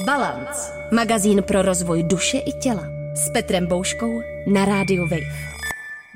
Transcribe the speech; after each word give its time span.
Balance. 0.00 0.72
Magazín 0.92 1.42
pro 1.42 1.62
rozvoj 1.62 2.02
duše 2.02 2.38
i 2.38 2.52
těla. 2.52 2.84
S 3.14 3.30
Petrem 3.30 3.66
Bouškou 3.66 4.20
na 4.46 4.64
rádiu 4.64 5.02
Wave. 5.02 5.36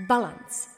Balance. 0.09 0.69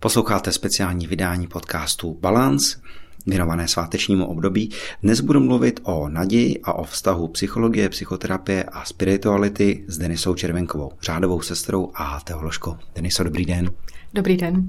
Posloucháte 0.00 0.52
speciální 0.52 1.06
vydání 1.06 1.46
podcastu 1.46 2.14
Balance, 2.14 2.80
věnované 3.26 3.68
svátečnímu 3.68 4.26
období. 4.26 4.70
Dnes 5.02 5.20
budu 5.20 5.40
mluvit 5.40 5.80
o 5.82 6.08
naději 6.08 6.60
a 6.64 6.72
o 6.72 6.84
vztahu 6.84 7.28
psychologie, 7.28 7.88
psychoterapie 7.88 8.64
a 8.64 8.84
spirituality 8.84 9.84
s 9.86 9.98
Denisou 9.98 10.34
Červenkovou, 10.34 10.92
řádovou 11.02 11.40
sestrou 11.40 11.90
a 11.94 12.20
teoložkou. 12.20 12.76
Deniso, 12.94 13.24
dobrý 13.24 13.44
den. 13.44 13.70
Dobrý 14.14 14.36
den. 14.36 14.64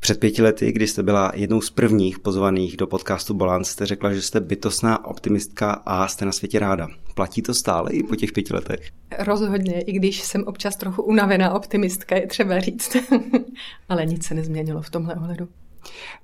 Před 0.00 0.20
pěti 0.20 0.42
lety, 0.42 0.72
kdy 0.72 0.86
jste 0.86 1.02
byla 1.02 1.32
jednou 1.34 1.60
z 1.60 1.70
prvních 1.70 2.18
pozvaných 2.18 2.76
do 2.76 2.86
podcastu 2.86 3.34
Balance, 3.34 3.72
jste 3.72 3.86
řekla, 3.86 4.12
že 4.12 4.22
jste 4.22 4.40
bytostná 4.40 5.04
optimistka 5.04 5.70
a 5.70 6.08
jste 6.08 6.24
na 6.24 6.32
světě 6.32 6.58
ráda. 6.58 6.88
Platí 7.14 7.42
to 7.42 7.54
stále 7.54 7.92
i 7.92 8.02
po 8.02 8.16
těch 8.16 8.32
pěti 8.32 8.54
letech? 8.54 8.90
Rozhodně, 9.18 9.80
i 9.80 9.92
když 9.92 10.22
jsem 10.22 10.44
občas 10.44 10.76
trochu 10.76 11.02
unavená 11.02 11.54
optimistka, 11.54 12.16
je 12.16 12.26
třeba 12.26 12.60
říct. 12.60 12.96
Ale 13.88 14.06
nic 14.06 14.26
se 14.26 14.34
nezměnilo 14.34 14.82
v 14.82 14.90
tomhle 14.90 15.14
ohledu. 15.14 15.48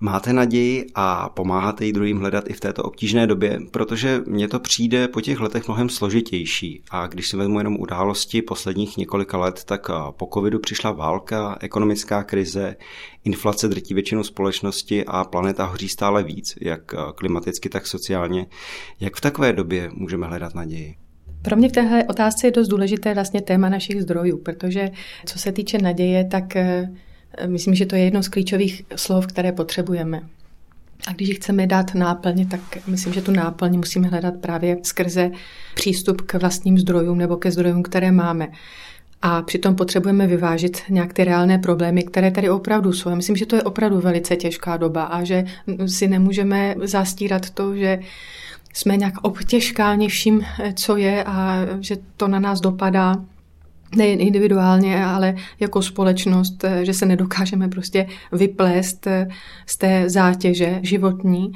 Máte 0.00 0.32
naději 0.32 0.86
a 0.94 1.28
pomáháte 1.28 1.84
jí 1.84 1.92
druhým 1.92 2.18
hledat 2.18 2.50
i 2.50 2.52
v 2.52 2.60
této 2.60 2.82
obtížné 2.82 3.26
době, 3.26 3.60
protože 3.70 4.20
mně 4.26 4.48
to 4.48 4.60
přijde 4.60 5.08
po 5.08 5.20
těch 5.20 5.40
letech 5.40 5.68
mnohem 5.68 5.88
složitější. 5.88 6.82
A 6.90 7.06
když 7.06 7.28
si 7.28 7.36
vezmu 7.36 7.58
jenom 7.58 7.76
události 7.76 8.42
posledních 8.42 8.96
několika 8.96 9.38
let, 9.38 9.64
tak 9.64 9.90
po 10.10 10.28
covidu 10.34 10.58
přišla 10.58 10.90
válka, 10.90 11.58
ekonomická 11.60 12.22
krize, 12.22 12.76
inflace 13.24 13.68
drtí 13.68 13.94
většinu 13.94 14.24
společnosti 14.24 15.04
a 15.04 15.24
planeta 15.24 15.64
hoří 15.64 15.88
stále 15.88 16.22
víc, 16.22 16.54
jak 16.60 16.94
klimaticky, 17.14 17.68
tak 17.68 17.86
sociálně. 17.86 18.46
Jak 19.00 19.16
v 19.16 19.20
takové 19.20 19.52
době 19.52 19.90
můžeme 19.92 20.26
hledat 20.26 20.54
naději? 20.54 20.94
Pro 21.42 21.56
mě 21.56 21.68
v 21.68 21.72
téhle 21.72 22.04
otázce 22.04 22.46
je 22.46 22.50
dost 22.50 22.68
důležité 22.68 23.14
vlastně 23.14 23.40
téma 23.40 23.68
našich 23.68 24.02
zdrojů, 24.02 24.38
protože 24.38 24.90
co 25.26 25.38
se 25.38 25.52
týče 25.52 25.78
naděje, 25.78 26.24
tak 26.24 26.44
Myslím, 27.46 27.74
že 27.74 27.86
to 27.86 27.96
je 27.96 28.04
jedno 28.04 28.22
z 28.22 28.28
klíčových 28.28 28.82
slov, 28.96 29.26
které 29.26 29.52
potřebujeme. 29.52 30.20
A 31.06 31.12
když 31.12 31.36
chceme 31.36 31.66
dát 31.66 31.94
náplň, 31.94 32.48
tak 32.48 32.60
myslím, 32.86 33.12
že 33.12 33.22
tu 33.22 33.32
náplň 33.32 33.76
musíme 33.76 34.08
hledat 34.08 34.34
právě 34.40 34.76
skrze 34.82 35.30
přístup 35.74 36.20
k 36.20 36.34
vlastním 36.34 36.78
zdrojům 36.78 37.18
nebo 37.18 37.36
ke 37.36 37.50
zdrojům, 37.50 37.82
které 37.82 38.12
máme. 38.12 38.48
A 39.22 39.42
přitom 39.42 39.74
potřebujeme 39.74 40.26
vyvážit 40.26 40.82
nějak 40.88 41.12
ty 41.12 41.24
reálné 41.24 41.58
problémy, 41.58 42.02
které 42.02 42.30
tady 42.30 42.50
opravdu 42.50 42.92
jsou. 42.92 43.08
Já 43.10 43.16
myslím, 43.16 43.36
že 43.36 43.46
to 43.46 43.56
je 43.56 43.62
opravdu 43.62 44.00
velice 44.00 44.36
těžká 44.36 44.76
doba 44.76 45.02
a 45.02 45.24
že 45.24 45.44
si 45.86 46.08
nemůžeme 46.08 46.74
zastírat 46.82 47.50
to, 47.50 47.76
že 47.76 47.98
jsme 48.74 48.96
nějak 48.96 49.14
obtěžkáni 49.22 50.08
vším, 50.08 50.44
co 50.74 50.96
je 50.96 51.24
a 51.24 51.66
že 51.80 51.96
to 52.16 52.28
na 52.28 52.40
nás 52.40 52.60
dopadá 52.60 53.16
nejen 53.96 54.20
individuálně, 54.20 55.04
ale 55.04 55.34
jako 55.60 55.82
společnost, 55.82 56.64
eh, 56.64 56.84
že 56.84 56.94
se 56.94 57.06
nedokážeme 57.06 57.68
prostě 57.68 58.06
vyplést 58.32 59.06
eh, 59.06 59.28
z 59.66 59.76
té 59.76 60.10
zátěže 60.10 60.80
životní. 60.82 61.52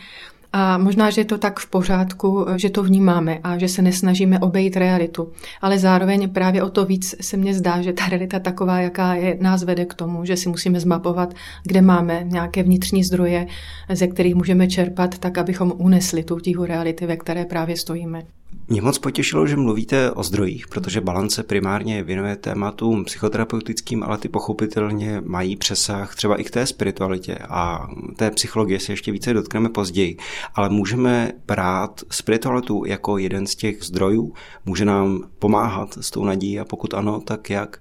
A 0.55 0.79
možná, 0.79 1.11
že 1.11 1.21
je 1.21 1.25
to 1.25 1.39
tak 1.39 1.61
v 1.61 1.71
pořádku, 1.71 2.49
eh, 2.49 2.59
že 2.59 2.71
to 2.71 2.83
vnímáme 2.83 3.39
a 3.45 3.59
že 3.59 3.69
se 3.69 3.83
nesnažíme 3.83 4.39
obejít 4.39 4.77
realitu. 4.77 5.33
Ale 5.61 5.79
zároveň 5.79 6.31
právě 6.31 6.63
o 6.63 6.71
to 6.71 6.85
víc 6.85 7.15
se 7.21 7.37
mně 7.37 7.55
zdá, 7.55 7.83
že 7.83 7.93
ta 7.93 8.09
realita 8.09 8.39
taková, 8.39 8.81
jaká 8.81 9.15
je, 9.15 9.39
nás 9.41 9.63
vede 9.63 9.85
k 9.85 9.95
tomu, 9.95 10.25
že 10.25 10.37
si 10.37 10.49
musíme 10.49 10.81
zmapovat, 10.81 11.35
kde 11.65 11.83
máme 11.83 12.25
nějaké 12.25 12.63
vnitřní 12.63 13.05
zdroje, 13.05 13.47
ze 13.93 14.07
kterých 14.07 14.35
můžeme 14.35 14.69
čerpat, 14.69 15.19
tak 15.19 15.39
abychom 15.39 15.73
unesli 15.77 16.25
tu 16.25 16.41
tíhu 16.41 16.65
reality, 16.65 17.07
ve 17.07 17.17
které 17.17 17.45
právě 17.45 17.77
stojíme. 17.77 18.23
Mě 18.69 18.83
moc 18.83 18.99
potěšilo, 18.99 19.47
že 19.47 19.57
mluvíte 19.57 20.11
o 20.11 20.23
zdrojích, 20.23 20.69
protože 20.69 21.01
balance 21.01 21.43
primárně 21.43 22.03
věnuje 22.03 22.37
tématům 22.37 23.05
psychoterapeutickým, 23.05 24.03
ale 24.03 24.19
ty 24.19 24.29
pochopitelně 24.29 25.23
mají 25.25 25.57
přesah 25.57 26.15
třeba 26.15 26.37
i 26.37 26.45
k 26.45 26.51
té 26.51 26.67
spiritualitě 26.67 27.39
a 27.49 27.89
té 28.17 28.31
psychologie 28.31 28.81
se 28.81 28.93
ještě 28.93 29.13
více 29.13 29.35
dotkneme 29.35 29.69
později. 29.69 30.17
Ale 30.55 30.69
můžeme 30.69 31.33
brát 31.47 32.01
spiritualitu 32.11 32.85
jako 32.85 33.19
jeden 33.19 33.47
z 33.47 33.55
těch 33.55 33.83
zdrojů, 33.83 34.33
může 34.67 34.85
nám 34.85 35.23
pomáhat 35.39 35.99
s 36.01 36.11
tou 36.11 36.25
nadějí 36.25 36.61
a 36.61 36.65
pokud 36.65 36.95
ano, 36.95 37.21
tak 37.21 37.51
jak? 37.51 37.79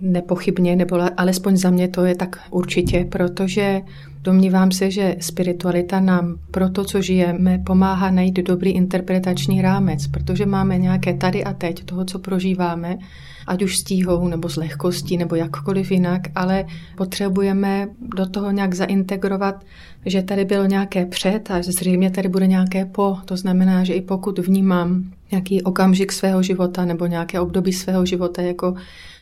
Nepochybně, 0.00 0.76
nebo 0.76 0.98
alespoň 1.16 1.56
za 1.56 1.70
mě 1.70 1.88
to 1.88 2.04
je 2.04 2.14
tak 2.14 2.40
určitě, 2.50 3.08
protože 3.12 3.80
domnívám 4.22 4.70
se, 4.70 4.90
že 4.90 5.16
spiritualita 5.20 6.00
nám 6.00 6.38
pro 6.50 6.70
to, 6.70 6.84
co 6.84 7.02
žijeme, 7.02 7.58
pomáhá 7.66 8.10
najít 8.10 8.34
dobrý 8.34 8.70
interpretační 8.70 9.62
rámec, 9.62 10.06
protože 10.06 10.46
máme 10.46 10.78
nějaké 10.78 11.14
tady 11.14 11.44
a 11.44 11.52
teď 11.52 11.84
toho, 11.84 12.04
co 12.04 12.18
prožíváme, 12.18 12.98
ať 13.46 13.62
už 13.62 13.78
s 13.78 13.84
tíhou, 13.84 14.28
nebo 14.28 14.48
s 14.48 14.56
lehkostí, 14.56 15.16
nebo 15.16 15.34
jakkoliv 15.34 15.90
jinak, 15.90 16.22
ale 16.34 16.64
potřebujeme 16.96 17.88
do 18.16 18.26
toho 18.26 18.50
nějak 18.50 18.74
zaintegrovat, 18.74 19.64
že 20.06 20.22
tady 20.22 20.44
bylo 20.44 20.66
nějaké 20.66 21.06
před 21.06 21.50
a 21.50 21.62
zřejmě 21.62 22.10
tady 22.10 22.28
bude 22.28 22.46
nějaké 22.46 22.84
po. 22.84 23.18
To 23.24 23.36
znamená, 23.36 23.84
že 23.84 23.94
i 23.94 24.00
pokud 24.00 24.38
vnímám 24.38 25.04
nějaký 25.30 25.62
okamžik 25.62 26.12
svého 26.12 26.42
života 26.42 26.84
nebo 26.84 27.06
nějaké 27.06 27.40
období 27.40 27.72
svého 27.72 28.06
života 28.06 28.42
jako 28.42 28.74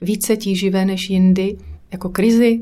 více 0.03 0.37
tíživé 0.37 0.85
než 0.85 1.11
jindy, 1.11 1.57
jako 1.93 2.09
krizi, 2.09 2.61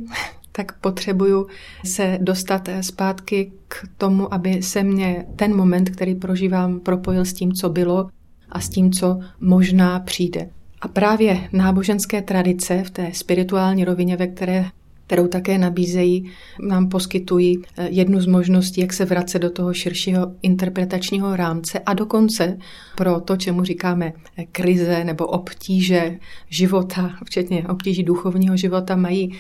tak 0.58 0.78
potřebuju 0.78 1.46
se 1.84 2.18
dostat 2.20 2.68
zpátky 2.80 3.52
k 3.68 3.88
tomu, 3.98 4.34
aby 4.34 4.62
se 4.62 4.82
mě 4.82 5.26
ten 5.36 5.56
moment, 5.56 5.90
který 5.90 6.14
prožívám, 6.14 6.80
propojil 6.80 7.24
s 7.24 7.32
tím, 7.32 7.52
co 7.52 7.68
bylo 7.68 8.08
a 8.48 8.60
s 8.60 8.68
tím, 8.68 8.92
co 8.92 9.18
možná 9.40 10.00
přijde. 10.00 10.50
A 10.80 10.88
právě 10.88 11.48
náboženské 11.52 12.22
tradice 12.22 12.82
v 12.82 12.90
té 12.90 13.10
spirituální 13.12 13.84
rovině, 13.84 14.16
ve 14.16 14.26
které 14.26 14.64
kterou 15.06 15.26
také 15.26 15.58
nabízejí, 15.58 16.30
nám 16.68 16.88
poskytují 16.88 17.58
eh, 17.58 17.88
jednu 17.90 18.20
z 18.20 18.26
možností, 18.26 18.80
jak 18.80 18.92
se 18.92 19.04
vracet 19.04 19.38
do 19.38 19.50
toho 19.50 19.74
širšího 19.74 20.32
interpretačního 20.42 21.36
rámce 21.36 21.78
a 21.78 21.94
dokonce 21.94 22.58
pro 22.96 23.20
to, 23.20 23.36
čemu 23.36 23.64
říkáme 23.64 24.12
eh, 24.36 24.44
krize 24.52 25.04
nebo 25.04 25.26
obtíže 25.26 26.18
života, 26.48 27.10
včetně 27.24 27.68
obtíží 27.68 28.02
duchovního 28.02 28.56
života, 28.56 28.96
mají 28.96 29.38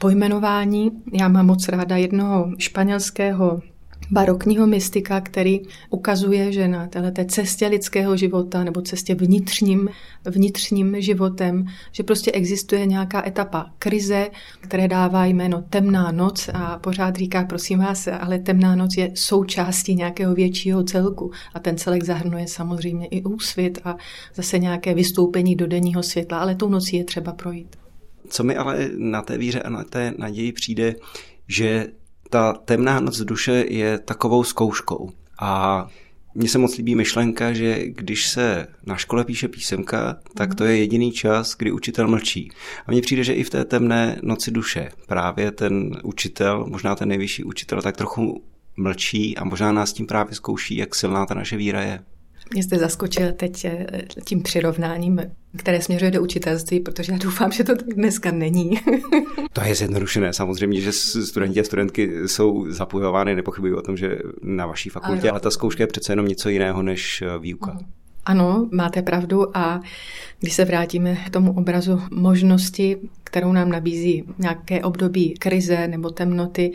pojmenování. 0.00 0.90
Já 1.12 1.28
mám 1.28 1.46
moc 1.46 1.68
ráda 1.68 1.96
jednoho 1.96 2.50
španělského 2.58 3.60
barokního 4.10 4.66
mystika, 4.66 5.20
který 5.20 5.60
ukazuje, 5.90 6.52
že 6.52 6.68
na 6.68 6.86
této 6.86 7.24
cestě 7.24 7.66
lidského 7.66 8.16
života 8.16 8.64
nebo 8.64 8.82
cestě 8.82 9.14
vnitřním, 9.14 9.88
vnitřním 10.24 11.00
životem, 11.00 11.66
že 11.92 12.02
prostě 12.02 12.32
existuje 12.32 12.86
nějaká 12.86 13.26
etapa 13.26 13.66
krize, 13.78 14.30
které 14.60 14.88
dává 14.88 15.26
jméno 15.26 15.64
temná 15.70 16.12
noc 16.12 16.50
a 16.54 16.78
pořád 16.78 17.16
říká, 17.16 17.44
prosím 17.44 17.78
vás, 17.78 18.08
ale 18.20 18.38
temná 18.38 18.76
noc 18.76 18.96
je 18.96 19.10
součástí 19.14 19.94
nějakého 19.94 20.34
většího 20.34 20.84
celku 20.84 21.30
a 21.54 21.58
ten 21.58 21.78
celek 21.78 22.04
zahrnuje 22.04 22.48
samozřejmě 22.48 23.06
i 23.06 23.22
úsvit 23.22 23.78
a 23.84 23.96
zase 24.34 24.58
nějaké 24.58 24.94
vystoupení 24.94 25.56
do 25.56 25.66
denního 25.66 26.02
světla, 26.02 26.38
ale 26.38 26.54
tou 26.54 26.68
nocí 26.68 26.96
je 26.96 27.04
třeba 27.04 27.32
projít. 27.32 27.79
Co 28.28 28.44
mi 28.44 28.56
ale 28.56 28.90
na 28.96 29.22
té 29.22 29.38
víře 29.38 29.62
a 29.62 29.70
na 29.70 29.84
té 29.84 30.14
naději 30.18 30.52
přijde, 30.52 30.94
že 31.48 31.86
ta 32.30 32.52
temná 32.52 33.00
noc 33.00 33.20
duše 33.20 33.64
je 33.68 33.98
takovou 33.98 34.44
zkouškou. 34.44 35.10
A 35.40 35.86
mně 36.34 36.48
se 36.48 36.58
moc 36.58 36.76
líbí 36.76 36.94
myšlenka, 36.94 37.52
že 37.52 37.86
když 37.86 38.28
se 38.28 38.66
na 38.86 38.96
škole 38.96 39.24
píše 39.24 39.48
písemka, 39.48 40.16
tak 40.34 40.54
to 40.54 40.64
je 40.64 40.76
jediný 40.76 41.12
čas, 41.12 41.56
kdy 41.56 41.72
učitel 41.72 42.08
mlčí. 42.08 42.50
A 42.86 42.92
mně 42.92 43.00
přijde, 43.00 43.24
že 43.24 43.32
i 43.32 43.44
v 43.44 43.50
té 43.50 43.64
temné 43.64 44.18
noci 44.22 44.50
duše 44.50 44.90
právě 45.06 45.50
ten 45.50 46.00
učitel, 46.02 46.66
možná 46.68 46.96
ten 46.96 47.08
nejvyšší 47.08 47.44
učitel, 47.44 47.82
tak 47.82 47.96
trochu 47.96 48.44
mlčí 48.76 49.36
a 49.36 49.44
možná 49.44 49.72
nás 49.72 49.92
tím 49.92 50.06
právě 50.06 50.34
zkouší, 50.34 50.76
jak 50.76 50.94
silná 50.94 51.26
ta 51.26 51.34
naše 51.34 51.56
víra 51.56 51.82
je. 51.82 52.04
Mě 52.54 52.62
jste 52.62 52.78
zaskočil 52.78 53.32
teď 53.32 53.64
eh, 53.64 53.86
tím 54.24 54.42
přirovnáním, 54.42 55.20
které 55.56 55.82
směřuje 55.82 56.10
do 56.10 56.22
učitelství, 56.22 56.80
protože 56.80 57.12
já 57.12 57.18
doufám, 57.18 57.52
že 57.52 57.64
to 57.64 57.76
tak 57.76 57.94
dneska 57.94 58.30
není. 58.30 58.70
to 59.52 59.60
je 59.64 59.74
zjednodušené. 59.74 60.32
Samozřejmě, 60.32 60.80
že 60.80 60.92
studenti 60.92 61.60
a 61.60 61.64
studentky 61.64 62.28
jsou 62.28 62.66
zapojovány, 62.70 63.34
nepochybuji 63.34 63.74
o 63.74 63.82
tom, 63.82 63.96
že 63.96 64.18
na 64.42 64.66
vaší 64.66 64.88
fakultě, 64.88 65.28
ano. 65.28 65.30
ale 65.30 65.40
ta 65.40 65.50
zkouška 65.50 65.82
je 65.82 65.86
přece 65.86 66.12
jenom 66.12 66.26
něco 66.26 66.48
jiného 66.48 66.82
než 66.82 67.22
eh, 67.22 67.38
výuka. 67.38 67.78
Ano, 68.24 68.68
máte 68.72 69.02
pravdu 69.02 69.56
a 69.56 69.80
když 70.40 70.52
se 70.52 70.64
vrátíme 70.64 71.16
k 71.26 71.30
tomu 71.30 71.52
obrazu 71.52 72.02
možnosti, 72.10 72.96
kterou 73.24 73.52
nám 73.52 73.68
nabízí 73.68 74.24
nějaké 74.38 74.82
období 74.82 75.34
krize 75.34 75.88
nebo 75.88 76.10
temnoty, 76.10 76.72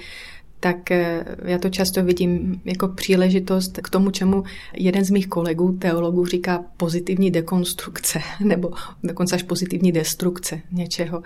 tak 0.59 0.91
eh, 0.91 1.25
já 1.45 1.57
to 1.57 1.69
často 1.69 2.03
vidím 2.03 2.61
jako 2.65 2.87
příležitost 2.87 3.79
k 3.83 3.89
tomu, 3.89 4.11
čemu 4.11 4.43
jeden 4.73 5.05
z 5.05 5.09
mých 5.09 5.27
kolegů, 5.27 5.77
teologů, 5.81 6.25
říká 6.25 6.63
pozitivní 6.77 7.31
dekonstrukce, 7.31 8.19
nebo 8.39 8.71
dokonce 9.03 9.35
až 9.35 9.43
pozitivní 9.43 9.91
destrukce 9.91 10.61
něčeho, 10.71 11.23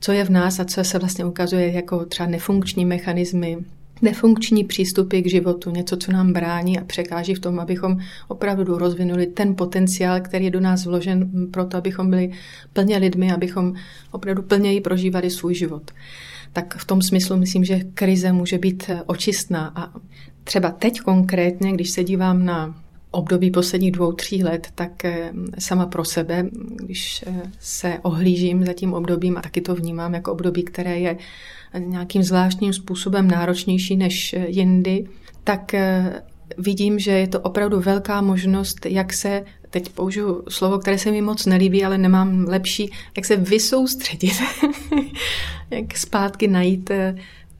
co 0.00 0.12
je 0.12 0.24
v 0.24 0.30
nás 0.30 0.60
a 0.60 0.64
co 0.64 0.84
se 0.84 0.98
vlastně 0.98 1.24
ukazuje 1.24 1.72
jako 1.72 2.04
třeba 2.04 2.28
nefunkční 2.28 2.84
mechanismy 2.84 3.58
nefunkční 4.02 4.64
přístupy 4.64 5.20
k 5.20 5.30
životu, 5.30 5.70
něco, 5.70 5.96
co 5.96 6.12
nám 6.12 6.32
brání 6.32 6.78
a 6.78 6.84
překáží 6.84 7.34
v 7.34 7.40
tom, 7.40 7.60
abychom 7.60 7.98
opravdu 8.28 8.78
rozvinuli 8.78 9.26
ten 9.26 9.56
potenciál, 9.56 10.20
který 10.20 10.44
je 10.44 10.50
do 10.50 10.60
nás 10.60 10.86
vložen 10.86 11.30
pro 11.50 11.64
to, 11.64 11.76
abychom 11.76 12.10
byli 12.10 12.30
plně 12.72 12.96
lidmi, 12.96 13.32
abychom 13.32 13.74
opravdu 14.10 14.42
plněji 14.42 14.80
prožívali 14.80 15.30
svůj 15.30 15.54
život. 15.54 15.90
Tak 16.52 16.76
v 16.76 16.84
tom 16.84 17.02
smyslu 17.02 17.36
myslím, 17.36 17.64
že 17.64 17.80
krize 17.94 18.32
může 18.32 18.58
být 18.58 18.90
očistná. 19.06 19.72
A 19.74 19.92
třeba 20.44 20.70
teď 20.70 21.00
konkrétně, 21.00 21.72
když 21.72 21.90
se 21.90 22.04
dívám 22.04 22.44
na 22.44 22.82
období 23.12 23.50
posledních 23.50 23.92
dvou, 23.92 24.12
tří 24.12 24.44
let, 24.44 24.68
tak 24.74 25.04
eh, 25.04 25.32
sama 25.58 25.86
pro 25.86 26.04
sebe, 26.04 26.46
když 26.76 27.24
eh, 27.26 27.42
se 27.60 27.98
ohlížím 28.02 28.64
za 28.64 28.72
tím 28.72 28.94
obdobím 28.94 29.38
a 29.38 29.42
taky 29.42 29.60
to 29.60 29.74
vnímám 29.74 30.14
jako 30.14 30.32
období, 30.32 30.62
které 30.62 30.98
je 30.98 31.16
nějakým 31.78 32.22
zvláštním 32.22 32.72
způsobem 32.72 33.28
náročnější 33.28 33.96
než 33.96 34.32
eh, 34.32 34.46
jindy, 34.48 35.06
tak 35.44 35.74
vidím, 36.58 36.98
že 36.98 37.10
je 37.10 37.28
to 37.28 37.40
opravdu 37.40 37.80
velká 37.80 38.20
možnost, 38.20 38.86
jak 38.86 39.12
se, 39.12 39.44
teď 39.70 39.88
použiju 39.88 40.42
slovo, 40.48 40.78
které 40.78 40.98
se 40.98 41.10
mi 41.10 41.22
moc 41.22 41.46
nelíbí, 41.46 41.84
ale 41.84 41.98
nemám 41.98 42.44
lepší, 42.48 42.90
jak 43.16 43.24
se 43.24 43.36
vysoustředit, 43.36 44.32
jak 45.70 45.96
zpátky 45.96 46.48
najít 46.48 46.90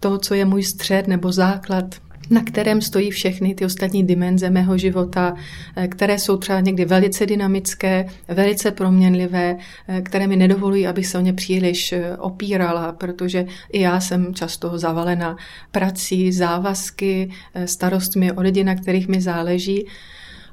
to, 0.00 0.18
co 0.18 0.34
je 0.34 0.44
můj 0.44 0.62
střed 0.62 1.08
nebo 1.08 1.32
základ 1.32 1.84
na 2.30 2.42
kterém 2.44 2.82
stojí 2.82 3.10
všechny 3.10 3.54
ty 3.54 3.64
ostatní 3.64 4.06
dimenze 4.06 4.50
mého 4.50 4.78
života, 4.78 5.34
eh, 5.76 5.88
které 5.88 6.18
jsou 6.18 6.36
třeba 6.36 6.60
někdy 6.60 6.84
velice 6.84 7.26
dynamické, 7.26 8.06
velice 8.28 8.70
proměnlivé, 8.70 9.56
eh, 9.88 10.00
které 10.00 10.26
mi 10.26 10.36
nedovolují, 10.36 10.86
abych 10.86 11.06
se 11.06 11.18
o 11.18 11.20
ně 11.20 11.32
příliš 11.32 11.92
eh, 11.92 12.16
opírala, 12.16 12.92
protože 12.92 13.46
i 13.72 13.80
já 13.80 14.00
jsem 14.00 14.34
často 14.34 14.78
zavalena 14.78 15.36
prací, 15.70 16.32
závazky, 16.32 17.30
starostmi 17.64 18.32
o 18.32 18.40
lidi, 18.40 18.64
na 18.64 18.74
kterých 18.74 19.08
mi 19.08 19.20
záleží, 19.20 19.86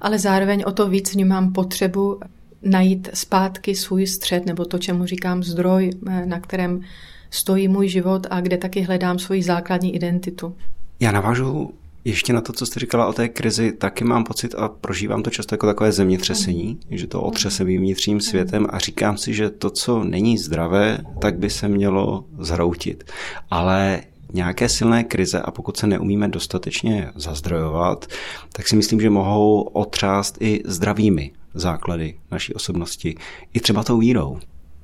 ale 0.01 0.19
zároveň 0.19 0.63
o 0.65 0.71
to 0.71 0.89
víc 0.89 1.13
vnímám 1.13 1.53
potřebu 1.53 2.19
najít 2.63 3.09
zpátky 3.13 3.75
svůj 3.75 4.07
střed, 4.07 4.45
nebo 4.45 4.65
to, 4.65 4.77
čemu 4.77 5.05
říkám 5.05 5.43
zdroj, 5.43 5.89
na 6.25 6.39
kterém 6.39 6.81
stojí 7.29 7.67
můj 7.67 7.87
život 7.87 8.27
a 8.29 8.41
kde 8.41 8.57
taky 8.57 8.81
hledám 8.81 9.19
svoji 9.19 9.43
základní 9.43 9.95
identitu. 9.95 10.55
Já 10.99 11.11
navážu 11.11 11.73
ještě 12.05 12.33
na 12.33 12.41
to, 12.41 12.53
co 12.53 12.65
jste 12.65 12.79
říkala 12.79 13.07
o 13.07 13.13
té 13.13 13.29
krizi, 13.29 13.71
taky 13.71 14.03
mám 14.03 14.23
pocit 14.23 14.55
a 14.55 14.67
prožívám 14.67 15.23
to 15.23 15.29
často 15.29 15.53
jako 15.55 15.67
takové 15.67 15.91
zemětřesení, 15.91 16.79
že 16.91 17.07
to 17.07 17.21
otřese 17.21 17.63
mým 17.63 17.81
vnitřním 17.81 18.21
světem 18.21 18.67
a 18.69 18.79
říkám 18.79 19.17
si, 19.17 19.33
že 19.33 19.49
to, 19.49 19.69
co 19.69 20.03
není 20.03 20.37
zdravé, 20.37 20.97
tak 21.21 21.37
by 21.37 21.49
se 21.49 21.67
mělo 21.67 22.25
zhroutit. 22.39 23.03
Ale 23.49 24.01
nějaké 24.33 24.69
silné 24.69 25.03
krize 25.03 25.39
a 25.39 25.51
pokud 25.51 25.77
se 25.77 25.87
neumíme 25.87 26.27
dostatečně 26.27 27.11
zazdrojovat, 27.15 28.05
tak 28.51 28.67
si 28.67 28.75
myslím, 28.75 29.01
že 29.01 29.09
mohou 29.09 29.61
otřást 29.61 30.37
i 30.39 30.61
zdravými 30.65 31.31
základy 31.53 32.17
naší 32.31 32.53
osobnosti, 32.53 33.15
i 33.53 33.59
třeba 33.59 33.83
tou 33.83 33.97
vírou. 33.97 34.39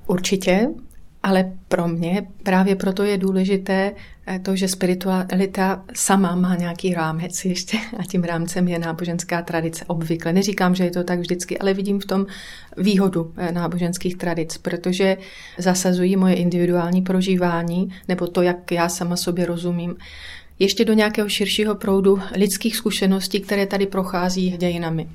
Určitě. 0.08 0.68
Ale 1.26 1.52
pro 1.68 1.88
mě 1.88 2.28
právě 2.44 2.76
proto 2.76 3.04
je 3.04 3.18
důležité 3.18 3.92
eh, 4.28 4.40
to, 4.40 4.56
že 4.56 4.68
spiritualita 4.68 5.84
sama 5.94 6.36
má 6.36 6.56
nějaký 6.56 6.94
rámec 6.94 7.46
ještě 7.46 7.78
a 8.00 8.04
tím 8.04 8.24
rámcem 8.24 8.68
je 8.68 8.80
náboženská 8.80 9.42
tradice 9.42 9.86
obvykle. 9.86 10.34
Neříkám, 10.34 10.76
že 10.76 10.84
je 10.84 10.92
to 10.92 11.04
tak 11.04 11.20
vždycky, 11.20 11.58
ale 11.58 11.74
vidím 11.74 12.00
v 12.00 12.06
tom 12.06 12.26
výhodu 12.78 13.34
eh, 13.38 13.52
náboženských 13.52 14.18
tradic, 14.18 14.58
protože 14.58 15.18
zasazují 15.58 16.16
moje 16.16 16.36
individuální 16.36 17.02
prožívání 17.02 17.90
nebo 18.08 18.28
to, 18.28 18.42
jak 18.42 18.72
já 18.72 18.90
sama 18.90 19.18
sobě 19.18 19.46
rozumím, 19.46 19.96
ještě 20.60 20.86
do 20.86 20.94
nějakého 20.94 21.30
širšího 21.30 21.76
proudu 21.76 22.20
lidských 22.36 22.76
zkušeností, 22.76 23.40
které 23.40 23.66
tady 23.66 23.86
prochází 23.86 24.58
dějinami 24.58 25.08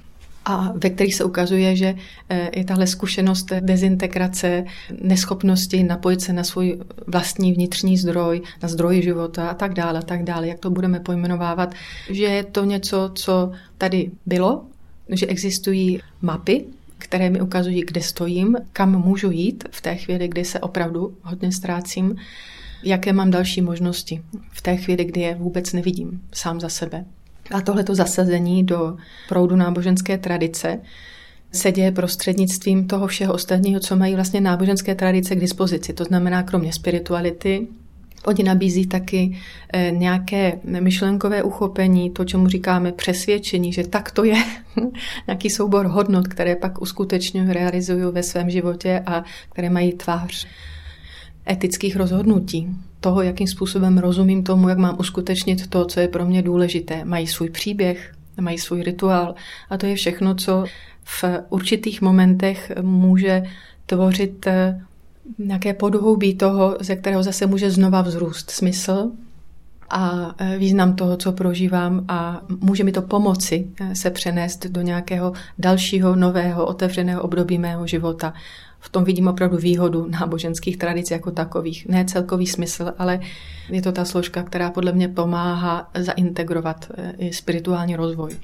a 0.45 0.73
ve 0.77 0.91
kterých 0.91 1.15
se 1.15 1.25
ukazuje, 1.25 1.77
že 1.77 1.95
eh, 2.29 2.51
je 2.59 2.65
tahle 2.65 2.87
zkušenost 2.87 3.47
dezintegrace, 3.61 4.65
neschopnosti 5.03 5.83
napojit 5.83 6.21
se 6.21 6.33
na 6.33 6.45
svůj 6.45 6.81
vlastní 7.07 7.53
vnitřní 7.53 7.97
zdroj, 7.97 8.43
na 8.63 8.69
zdroj 8.69 9.03
života 9.03 9.49
a 9.49 9.55
tak 9.55 9.75
dále, 9.75 9.99
a 9.99 10.03
tak 10.03 10.25
dále, 10.25 10.49
jak 10.49 10.59
to 10.59 10.71
budeme 10.71 11.01
pojmenovávat, 11.01 11.75
že 12.11 12.25
je 12.25 12.45
to 12.45 12.65
něco, 12.65 13.11
co 13.15 13.53
tady 13.79 14.11
bylo, 14.27 14.65
že 15.09 15.27
existují 15.27 16.01
mapy, 16.23 16.65
které 16.99 17.31
mi 17.31 17.41
ukazují, 17.41 17.85
kde 17.87 18.01
stojím, 18.01 18.57
kam 18.73 19.03
můžu 19.03 19.31
jít 19.31 19.65
v 19.71 19.81
té 19.81 19.97
chvíli, 19.97 20.29
kdy 20.29 20.45
se 20.45 20.61
opravdu 20.61 21.17
hodně 21.23 21.53
ztrácím, 21.53 22.17
jaké 22.83 23.13
mám 23.13 23.31
další 23.31 23.63
možnosti 23.63 24.23
v 24.53 24.63
té 24.63 24.77
chvíli, 24.77 25.05
kdy 25.05 25.21
je 25.21 25.35
vůbec 25.35 25.73
nevidím 25.73 26.23
sám 26.33 26.61
za 26.61 26.69
sebe. 26.69 27.05
A 27.51 27.61
tohleto 27.61 27.95
zasazení 27.95 28.65
do 28.65 28.97
proudu 29.29 29.57
náboženské 29.57 30.19
tradice 30.19 30.81
se 31.53 31.73
děje 31.73 31.93
prostřednictvím 31.93 32.87
toho 32.87 33.07
všeho 33.07 33.35
ostatního, 33.35 33.81
co 33.81 33.97
mají 33.97 34.15
vlastně 34.15 34.41
náboženské 34.41 34.95
tradice 34.95 35.37
k 35.37 35.41
dispozici. 35.41 35.93
To 35.93 36.05
znamená, 36.05 36.43
kromě 36.43 36.73
spirituality, 36.73 37.67
Oni 38.25 38.43
nabízí 38.43 38.87
taky 38.87 39.39
eh, 39.73 39.91
nějaké 39.91 40.59
myšlenkové 40.65 41.43
uchopení, 41.43 42.11
to, 42.11 42.25
čemu 42.25 42.49
říkáme 42.49 42.93
přesvědčení, 42.93 43.73
že 43.73 43.87
tak 43.87 44.11
to 44.11 44.25
je, 44.25 44.45
nějaký 45.27 45.51
soubor 45.51 45.87
hodnot, 45.87 46.29
které 46.29 46.57
pak 46.57 46.83
uskutečňují, 46.83 47.53
realizují 47.53 48.05
ve 48.13 48.23
svém 48.23 48.51
životě 48.51 49.03
a 49.07 49.25
které 49.51 49.71
mají 49.71 49.93
tvář 49.93 50.47
etických 51.51 51.97
rozhodnutí, 51.97 52.69
toho, 53.01 53.23
jakým 53.23 53.47
způsobem 53.47 53.99
rozumím 53.99 54.45
tomu, 54.45 54.69
jak 54.69 54.79
mám 54.79 54.97
uskutečnit 54.99 55.67
to, 55.67 55.85
co 55.85 56.01
je 56.01 56.09
pro 56.09 56.27
mě 56.27 56.43
důležité. 56.43 57.05
Mají 57.05 57.27
svůj 57.27 57.51
příběh, 57.51 58.15
mají 58.41 58.59
svůj 58.59 58.83
rituál 58.83 59.35
a 59.71 59.77
to 59.77 59.87
je 59.87 59.95
všechno, 59.95 60.35
co 60.35 60.65
v 61.05 61.25
určitých 61.49 62.03
momentech 62.03 62.73
může 62.83 63.43
tvořit 63.87 64.47
eh, 64.47 64.81
nějaké 65.39 65.75
podhoubí 65.75 66.35
toho, 66.35 66.77
ze 66.81 66.97
kterého 66.97 67.23
zase 67.23 67.47
může 67.47 67.71
znova 67.71 68.03
vzrůst 68.03 68.51
smysl 68.51 69.11
a 69.91 70.35
eh, 70.39 70.59
význam 70.59 70.97
toho, 70.97 71.17
co 71.17 71.33
prožívám 71.33 72.05
a 72.09 72.41
může 72.61 72.85
mi 72.85 72.93
to 72.93 73.03
pomoci 73.03 73.67
eh, 73.81 73.95
se 73.95 74.11
přenést 74.11 74.67
do 74.67 74.83
nějakého 74.83 75.33
dalšího, 75.59 76.17
nového, 76.17 76.67
otevřeného 76.67 77.23
období 77.23 77.59
mého 77.59 77.87
života 77.87 78.35
v 78.81 78.89
tom 78.89 79.05
vidím 79.05 79.29
opravdu 79.29 79.57
výhodu 79.57 80.07
náboženských 80.11 80.77
tradic 80.77 81.11
jako 81.11 81.31
takových. 81.31 81.87
Ne 81.89 82.05
celkový 82.05 82.47
smysl, 82.47 82.93
ale 82.99 83.21
je 83.69 83.83
to 83.83 83.93
ta 83.93 84.05
složka, 84.05 84.43
která 84.43 84.71
podle 84.71 84.93
mě 84.93 85.09
pomáhá 85.09 85.91
zaintegrovat 85.99 86.93
eh, 86.95 87.15
i 87.19 87.33
spirituální 87.33 87.97
rozvoj, 87.97 88.37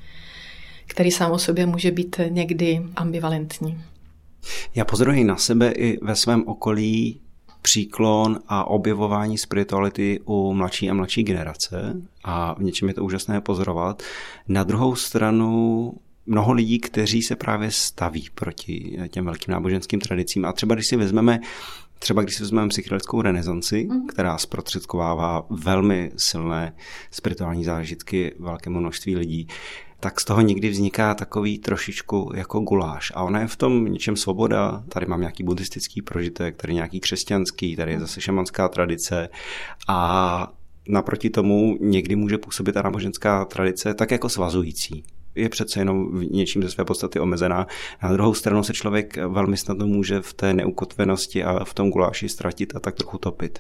který 0.86 1.10
sám 1.10 1.32
o 1.32 1.38
sobě 1.38 1.66
může 1.66 1.90
být 1.90 2.20
někdy 2.28 2.82
ambivalentní. 2.96 3.80
Já 4.74 4.84
pozoruji 4.84 5.24
na 5.24 5.36
sebe 5.36 5.70
i 5.70 5.98
ve 6.04 6.16
svém 6.16 6.44
okolí 6.46 7.20
příklon 7.62 8.38
a 8.48 8.64
objevování 8.64 9.38
spirituality 9.38 10.20
u 10.24 10.52
mladší 10.52 10.90
a 10.90 10.94
mladší 10.94 11.22
generace 11.22 11.96
a 12.24 12.54
v 12.54 12.62
něčem 12.62 12.88
je 12.88 12.94
to 12.94 13.04
úžasné 13.04 13.40
pozorovat. 13.40 14.02
Na 14.48 14.64
druhou 14.64 14.94
stranu 14.94 15.92
mnoho 16.26 16.52
lidí, 16.52 16.78
kteří 16.78 17.22
se 17.22 17.36
právě 17.36 17.70
staví 17.70 18.28
proti 18.34 18.98
těm 19.08 19.24
velkým 19.24 19.52
náboženským 19.52 20.00
tradicím. 20.00 20.44
A 20.44 20.52
třeba 20.52 20.74
když 20.74 20.86
si 20.86 20.96
vezmeme 20.96 21.40
Třeba 21.98 22.22
když 22.22 22.34
si 22.34 22.42
vezmeme 22.42 22.68
psychedelickou 22.68 23.22
renesanci, 23.22 23.88
mm. 23.90 24.06
která 24.06 24.38
zprostředkovává 24.38 25.46
velmi 25.50 26.12
silné 26.16 26.76
spirituální 27.10 27.64
zážitky 27.64 28.34
velkému 28.38 28.80
množství 28.80 29.16
lidí, 29.16 29.48
tak 30.00 30.20
z 30.20 30.24
toho 30.24 30.40
někdy 30.40 30.68
vzniká 30.68 31.14
takový 31.14 31.58
trošičku 31.58 32.32
jako 32.34 32.60
guláš. 32.60 33.12
A 33.14 33.22
ona 33.22 33.40
je 33.40 33.46
v 33.46 33.56
tom 33.56 33.84
něčem 33.84 34.16
svoboda. 34.16 34.84
Tady 34.88 35.06
mám 35.06 35.20
nějaký 35.20 35.44
buddhistický 35.44 36.02
prožitek, 36.02 36.56
tady 36.56 36.74
nějaký 36.74 37.00
křesťanský, 37.00 37.76
tady 37.76 37.92
je 37.92 38.00
zase 38.00 38.20
šamanská 38.20 38.68
tradice. 38.68 39.28
A 39.88 40.52
naproti 40.88 41.30
tomu 41.30 41.78
někdy 41.80 42.16
může 42.16 42.38
působit 42.38 42.72
ta 42.72 42.82
náboženská 42.82 43.44
tradice 43.44 43.94
tak 43.94 44.10
jako 44.10 44.28
svazující 44.28 45.04
je 45.36 45.48
přece 45.48 45.80
jenom 45.80 46.20
něčím 46.30 46.62
ze 46.62 46.70
své 46.70 46.84
podstaty 46.84 47.20
omezená. 47.20 47.66
Na 48.02 48.12
druhou 48.12 48.34
stranu 48.34 48.62
se 48.62 48.72
člověk 48.72 49.16
velmi 49.16 49.56
snadno 49.56 49.86
může 49.86 50.20
v 50.20 50.34
té 50.34 50.54
neukotvenosti 50.54 51.44
a 51.44 51.64
v 51.64 51.74
tom 51.74 51.90
guláši 51.90 52.28
ztratit 52.28 52.76
a 52.76 52.80
tak 52.80 52.94
trochu 52.94 53.18
topit. 53.18 53.58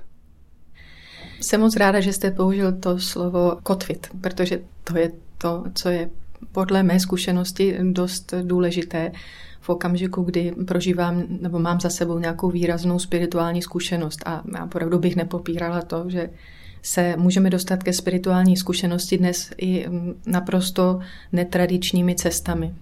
Jsem 1.40 1.60
moc 1.60 1.76
ráda, 1.76 2.00
že 2.00 2.12
jste 2.12 2.30
použil 2.30 2.72
to 2.72 2.98
slovo 2.98 3.58
kotvit, 3.62 4.06
protože 4.20 4.60
to 4.84 4.98
je 4.98 5.12
to, 5.38 5.64
co 5.74 5.88
je 5.88 6.10
podle 6.52 6.82
mé 6.82 7.00
zkušenosti 7.00 7.78
dost 7.82 8.34
důležité 8.42 9.12
v 9.60 9.68
okamžiku, 9.68 10.22
kdy 10.22 10.54
prožívám 10.66 11.22
nebo 11.40 11.58
mám 11.58 11.80
za 11.80 11.90
sebou 11.90 12.18
nějakou 12.18 12.50
výraznou 12.50 12.98
spirituální 12.98 13.62
zkušenost. 13.62 14.18
A 14.26 14.42
já 14.56 14.64
opravdu 14.64 14.98
bych 14.98 15.16
nepopírala 15.16 15.82
to, 15.82 16.04
že 16.08 16.30
se 16.86 17.14
můžeme 17.16 17.50
dostat 17.50 17.82
ke 17.82 17.92
spirituální 17.92 18.56
zkušenosti 18.56 19.18
dnes 19.18 19.50
i 19.58 19.88
mm, 19.88 20.14
naprosto 20.26 21.00
netradičními 21.32 22.14
cestami. 22.14 22.74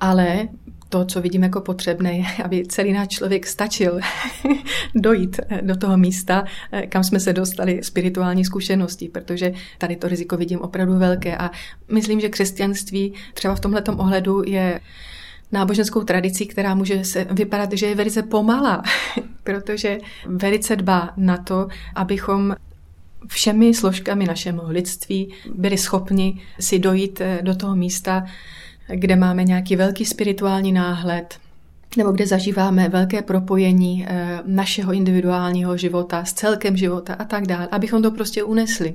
Ale 0.00 0.48
to, 0.88 1.04
co 1.04 1.20
vidím 1.20 1.42
jako 1.42 1.60
potřebné, 1.60 2.16
je, 2.16 2.24
aby 2.44 2.66
celý 2.66 2.92
náš 2.92 3.08
člověk 3.08 3.46
stačil 3.46 4.00
dojít 4.94 5.40
eh, 5.48 5.62
do 5.62 5.76
toho 5.76 5.96
místa, 5.96 6.44
eh, 6.72 6.86
kam 6.86 7.04
jsme 7.04 7.20
se 7.20 7.32
dostali 7.32 7.82
spirituální 7.82 8.44
zkušenosti, 8.44 9.08
protože 9.08 9.52
tady 9.78 9.96
to 9.96 10.08
riziko 10.08 10.36
vidím 10.36 10.60
opravdu 10.60 10.98
velké 10.98 11.36
a 11.36 11.50
myslím, 11.92 12.20
že 12.20 12.28
křesťanství 12.28 13.12
třeba 13.34 13.54
v 13.54 13.60
tomhle 13.60 13.82
ohledu 13.82 14.42
je 14.46 14.80
náboženskou 15.52 16.04
tradicí, 16.04 16.46
která 16.46 16.74
může 16.74 17.04
se 17.04 17.26
vypadat, 17.30 17.72
že 17.72 17.86
je 17.86 17.94
velice 17.94 18.22
pomalá, 18.22 18.82
protože 19.44 19.98
velice 20.26 20.76
dbá 20.76 21.12
na 21.16 21.36
to, 21.36 21.68
abychom 21.94 22.54
všemi 23.26 23.74
složkami 23.74 24.24
našeho 24.24 24.70
lidství 24.70 25.34
byli 25.54 25.78
schopni 25.78 26.42
si 26.60 26.78
dojít 26.78 27.20
eh, 27.20 27.38
do 27.42 27.56
toho 27.56 27.76
místa, 27.76 28.24
kde 28.88 29.16
máme 29.16 29.44
nějaký 29.44 29.76
velký 29.76 30.04
spirituální 30.04 30.72
náhled, 30.72 31.38
nebo 31.96 32.12
kde 32.12 32.26
zažíváme 32.26 32.88
velké 32.88 33.22
propojení 33.22 34.06
eh, 34.08 34.38
našeho 34.46 34.92
individuálního 34.92 35.76
života 35.76 36.24
s 36.24 36.32
celkem 36.32 36.76
života 36.76 37.14
a 37.14 37.24
tak 37.24 37.46
dále, 37.46 37.68
abychom 37.70 38.02
to 38.02 38.10
prostě 38.10 38.42
unesli. 38.42 38.94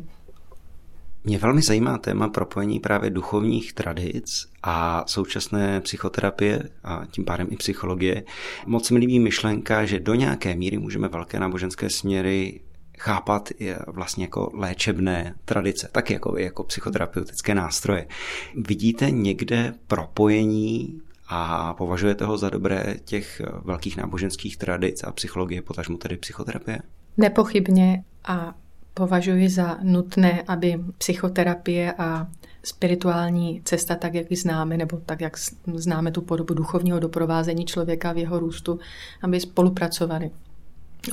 Mě 1.23 1.37
velmi 1.37 1.61
zajímá 1.61 1.97
téma 1.97 2.27
propojení 2.27 2.79
právě 2.79 3.09
duchovních 3.09 3.73
tradic 3.73 4.47
a 4.63 5.03
současné 5.07 5.81
psychoterapie 5.81 6.63
a 6.83 7.05
tím 7.11 7.25
pádem 7.25 7.47
i 7.49 7.55
psychologie. 7.55 8.23
Moc 8.65 8.91
mi 8.91 8.99
líbí 8.99 9.19
myšlenka, 9.19 9.85
že 9.85 9.99
do 9.99 10.15
nějaké 10.15 10.55
míry 10.55 10.77
můžeme 10.77 11.07
velké 11.07 11.39
náboženské 11.39 11.89
směry 11.89 12.59
chápat 13.01 13.49
je 13.59 13.79
vlastně 13.87 14.23
jako 14.23 14.51
léčebné 14.53 15.35
tradice, 15.45 15.89
tak 15.91 16.11
jako, 16.11 16.37
jako 16.37 16.63
psychoterapeutické 16.63 17.55
nástroje. 17.55 18.07
Vidíte 18.55 19.11
někde 19.11 19.73
propojení 19.87 21.01
a 21.27 21.73
považujete 21.73 22.25
ho 22.25 22.37
za 22.37 22.49
dobré 22.49 22.95
těch 23.05 23.41
velkých 23.63 23.97
náboženských 23.97 24.57
tradic 24.57 25.03
a 25.03 25.11
psychologie, 25.11 25.61
potažmu 25.61 25.97
tedy 25.97 26.17
psychoterapie? 26.17 26.79
Nepochybně 27.17 28.03
a 28.23 28.55
považuji 28.93 29.49
za 29.49 29.77
nutné, 29.83 30.43
aby 30.47 30.79
psychoterapie 30.97 31.93
a 31.93 32.27
spirituální 32.63 33.61
cesta, 33.63 33.95
tak 33.95 34.13
jak 34.13 34.31
ji 34.31 34.37
známe, 34.37 34.77
nebo 34.77 34.97
tak 35.05 35.21
jak 35.21 35.37
známe 35.73 36.11
tu 36.11 36.21
podobu 36.21 36.53
duchovního 36.53 36.99
doprovázení 36.99 37.65
člověka 37.65 38.13
v 38.13 38.17
jeho 38.17 38.39
růstu, 38.39 38.79
aby 39.21 39.39
spolupracovali. 39.39 40.31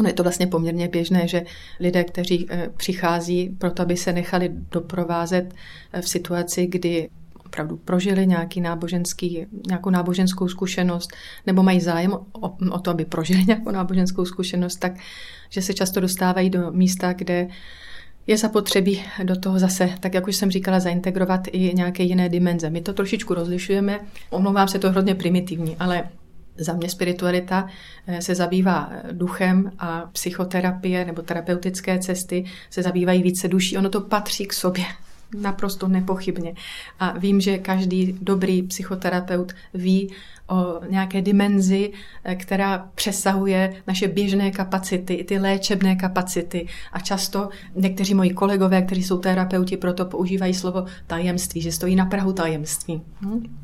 Ono 0.00 0.09
je 0.09 0.12
to 0.12 0.23
vlastně 0.23 0.47
poměrně 0.47 0.88
běžné, 0.88 1.28
že 1.28 1.42
lidé, 1.80 2.04
kteří 2.04 2.47
eh, 2.50 2.71
přichází 2.76 3.49
proto, 3.59 3.83
aby 3.83 3.97
se 3.97 4.12
nechali 4.12 4.50
doprovázet 4.73 5.54
eh, 5.92 6.02
v 6.02 6.09
situaci, 6.09 6.66
kdy 6.66 7.09
opravdu 7.47 7.76
prožili 7.76 8.26
nějaký 8.26 8.61
náboženský, 8.61 9.47
nějakou 9.66 9.90
náboženskou 9.90 10.49
zkušenost 10.49 11.12
nebo 11.47 11.62
mají 11.62 11.80
zájem 11.80 12.12
o, 12.12 12.57
o 12.71 12.78
to, 12.78 12.90
aby 12.90 13.04
prožili 13.04 13.45
nějakou 13.47 13.71
náboženskou 13.71 14.25
zkušenost, 14.25 14.76
tak 14.76 14.92
že 15.50 15.62
se 15.62 15.75
často 15.75 16.00
dostávají 16.00 16.50
do 16.50 16.73
místa, 16.73 17.12
kde 17.12 17.49
je 18.26 18.37
zapotřebí 18.37 19.02
do 19.23 19.37
toho 19.40 19.59
zase, 19.59 19.90
tak 20.00 20.14
jak 20.14 20.28
už 20.28 20.37
jsem 20.37 20.50
říkala, 20.50 20.80
zaintegrovat 20.80 21.40
i 21.52 21.75
nějaké 21.75 22.02
jiné 22.02 22.28
dimenze. 22.28 22.71
My 22.71 22.80
to 22.80 22.92
trošičku 22.92 23.35
rozlišujeme, 23.35 24.00
omlouvám 24.30 24.68
se 24.68 24.78
to 24.78 24.92
hodně 24.92 25.14
primitivní, 25.14 25.76
ale 25.76 26.04
za 26.58 26.72
mě 26.72 26.88
spiritualita 26.88 27.68
eh, 28.06 28.22
se 28.22 28.34
zabývá 28.34 28.90
eh, 28.90 29.12
duchem 29.12 29.72
a 29.78 30.10
psychoterapie 30.12 31.04
nebo 31.04 31.22
terapeutické 31.22 31.98
cesty 31.98 32.44
se 32.70 32.82
zabývají 32.82 33.22
více 33.22 33.48
duší. 33.48 33.78
Ono 33.78 33.88
to 33.88 34.00
patří 34.00 34.46
k 34.46 34.52
sobě. 34.52 34.84
Naprosto 35.40 35.88
nepochybně. 35.88 36.54
A 37.00 37.18
vím, 37.18 37.40
že 37.40 37.58
každý 37.58 38.18
dobrý 38.20 38.62
psychoterapeut 38.62 39.52
ví 39.74 40.10
o 40.48 40.80
nějaké 40.88 41.22
dimenzi, 41.22 41.92
eh, 42.24 42.34
která 42.34 42.88
přesahuje 42.94 43.82
naše 43.86 44.08
běžné 44.08 44.50
kapacity, 44.50 45.14
i 45.14 45.24
ty 45.24 45.38
léčebné 45.38 45.96
kapacity. 45.96 46.66
A 46.92 47.00
často 47.00 47.48
někteří 47.74 48.14
moji 48.14 48.30
kolegové, 48.30 48.82
kteří 48.82 49.02
jsou 49.02 49.18
terapeuti, 49.18 49.76
proto 49.76 50.04
používají 50.04 50.54
slovo 50.54 50.84
tajemství, 51.06 51.60
že 51.60 51.72
stojí 51.72 51.96
na 51.96 52.06
Prahu 52.06 52.32
tajemství. 52.32 53.02
Hm? 53.20 53.56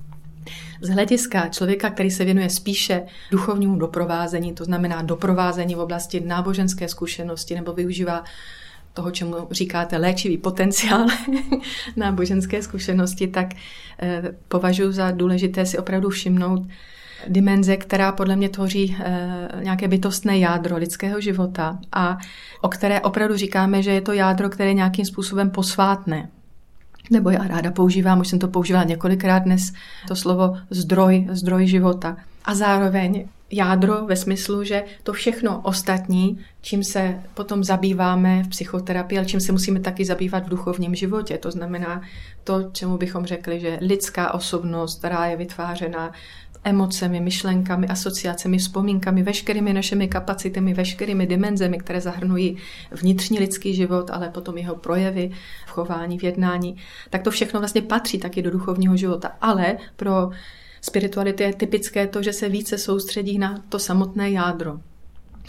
Z 0.85 0.89
hlediska 0.89 1.49
člověka, 1.49 1.91
který 1.91 2.11
se 2.11 2.25
věnuje 2.25 2.51
spíše 2.51 3.03
duchovnímu 3.31 3.77
doprovázení, 3.77 4.55
to 4.55 4.65
znamená 4.65 5.03
doprovázení 5.03 5.75
v 5.75 5.79
oblasti 5.79 6.21
náboženské 6.21 6.89
zkušenosti 6.89 7.55
nebo 7.55 7.73
využívá 7.73 8.25
toho, 8.93 9.11
čemu 9.11 9.37
říkáte 9.51 9.97
léčivý 9.97 10.39
potenciál 10.39 11.07
náboženské 11.97 12.63
zkušenosti, 12.63 13.29
tak 13.29 13.47
eh, 13.99 14.23
považuji 14.49 14.93
za 14.93 15.11
důležité 15.11 15.67
si 15.67 15.79
opravdu 15.79 16.11
všimnout 16.11 16.63
dimenze, 17.29 17.77
která 17.77 18.13
podle 18.13 18.37
mě 18.37 18.49
tvoří 18.49 18.97
eh, 18.99 19.49
nějaké 19.63 19.89
bytostné 19.89 20.39
jádro 20.39 20.77
lidského 20.77 21.21
života 21.21 21.79
a 21.93 22.19
o 22.61 22.69
které 22.69 23.01
opravdu 23.01 23.37
říkáme, 23.37 23.83
že 23.83 23.91
je 23.91 24.01
to 24.01 24.13
jádro, 24.13 24.49
které 24.49 24.75
nějakým 24.75 25.05
způsobem 25.05 25.51
posvátné 25.51 26.29
nebo 27.11 27.31
já 27.31 27.47
ráda 27.47 27.71
používám, 27.71 28.21
už 28.21 28.29
jsem 28.29 28.39
to 28.39 28.49
používala 28.49 28.85
několikrát 28.85 29.39
dnes, 29.39 29.73
to 30.09 30.17
slovo 30.17 30.57
zdroj, 30.71 31.27
zdroj 31.31 31.67
života. 31.67 32.17
A 32.45 32.55
zároveň 32.55 33.29
jádro 33.51 34.07
ve 34.07 34.17
smyslu, 34.17 34.65
že 34.65 34.85
to 35.03 35.13
všechno 35.13 35.61
ostatní, 35.61 36.39
čím 36.61 36.85
se 36.85 37.23
potom 37.35 37.65
zabýváme 37.65 38.43
v 38.43 38.49
psychoterapii, 38.49 39.19
ale 39.19 39.27
čím 39.27 39.41
se 39.41 39.53
musíme 39.53 39.81
taky 39.81 40.05
zabývat 40.05 40.47
v 40.47 40.49
duchovním 40.49 40.95
životě. 40.95 41.39
To 41.39 41.51
znamená 41.51 42.03
to, 42.45 42.71
čemu 42.73 42.99
bychom 42.99 43.27
řekli, 43.27 43.61
že 43.61 43.79
lidská 43.81 44.35
osobnost, 44.35 44.99
která 44.99 45.27
je 45.27 45.37
vytvářena 45.37 46.13
emocemi, 46.65 47.21
myšlenkami, 47.21 47.87
asociacemi, 47.89 48.59
vzpomínkami, 48.59 49.23
veškerými 49.23 49.73
našimi 49.73 50.09
kapacitami, 50.09 50.75
veškerými 50.75 51.27
dimenzemi, 51.27 51.79
které 51.79 52.01
zahrnují 52.01 52.57
vnitřní 52.91 53.39
lidský 53.39 53.75
život, 53.75 54.11
ale 54.11 54.31
potom 54.31 54.59
jeho 54.59 54.77
projevy 54.77 55.31
v 55.67 55.71
chování, 55.71 56.19
v 56.19 56.23
jednání, 56.23 56.77
tak 57.11 57.23
to 57.23 57.31
všechno 57.31 57.61
vlastně 57.61 57.83
patří 57.83 58.19
taky 58.19 58.43
do 58.43 58.51
duchovního 58.51 58.97
života. 58.97 59.33
Ale 59.41 59.77
pro 59.97 60.31
spirituality 60.81 61.43
je 61.43 61.55
typické 61.55 62.07
to, 62.07 62.23
že 62.23 62.33
se 62.33 62.49
více 62.49 62.79
soustředí 62.79 63.39
na 63.39 63.61
to 63.69 63.79
samotné 63.79 64.31
jádro 64.31 64.81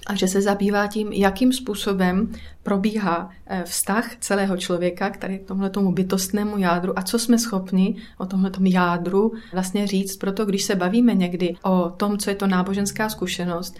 a 0.05 0.15
že 0.15 0.27
se 0.27 0.41
zabývá 0.41 0.87
tím, 0.87 1.11
jakým 1.11 1.53
způsobem 1.53 2.31
probíhá 2.63 3.29
eh, 3.47 3.63
vztah 3.65 4.15
celého 4.19 4.57
člověka 4.57 5.09
k 5.09 5.17
tady 5.17 5.39
tomhle 5.39 5.69
tomu 5.69 5.91
bytostnému 5.91 6.57
jádru 6.57 6.99
a 6.99 7.01
co 7.01 7.19
jsme 7.19 7.39
schopni 7.39 7.95
o 8.17 8.25
tomhle 8.25 8.51
jádru 8.63 9.33
vlastně 9.53 9.87
říct. 9.87 10.17
Proto 10.17 10.45
když 10.45 10.63
se 10.63 10.75
bavíme 10.75 11.13
někdy 11.13 11.55
o 11.63 11.89
tom, 11.89 12.17
co 12.17 12.29
je 12.29 12.35
to 12.35 12.47
náboženská 12.47 13.09
zkušenost 13.09 13.75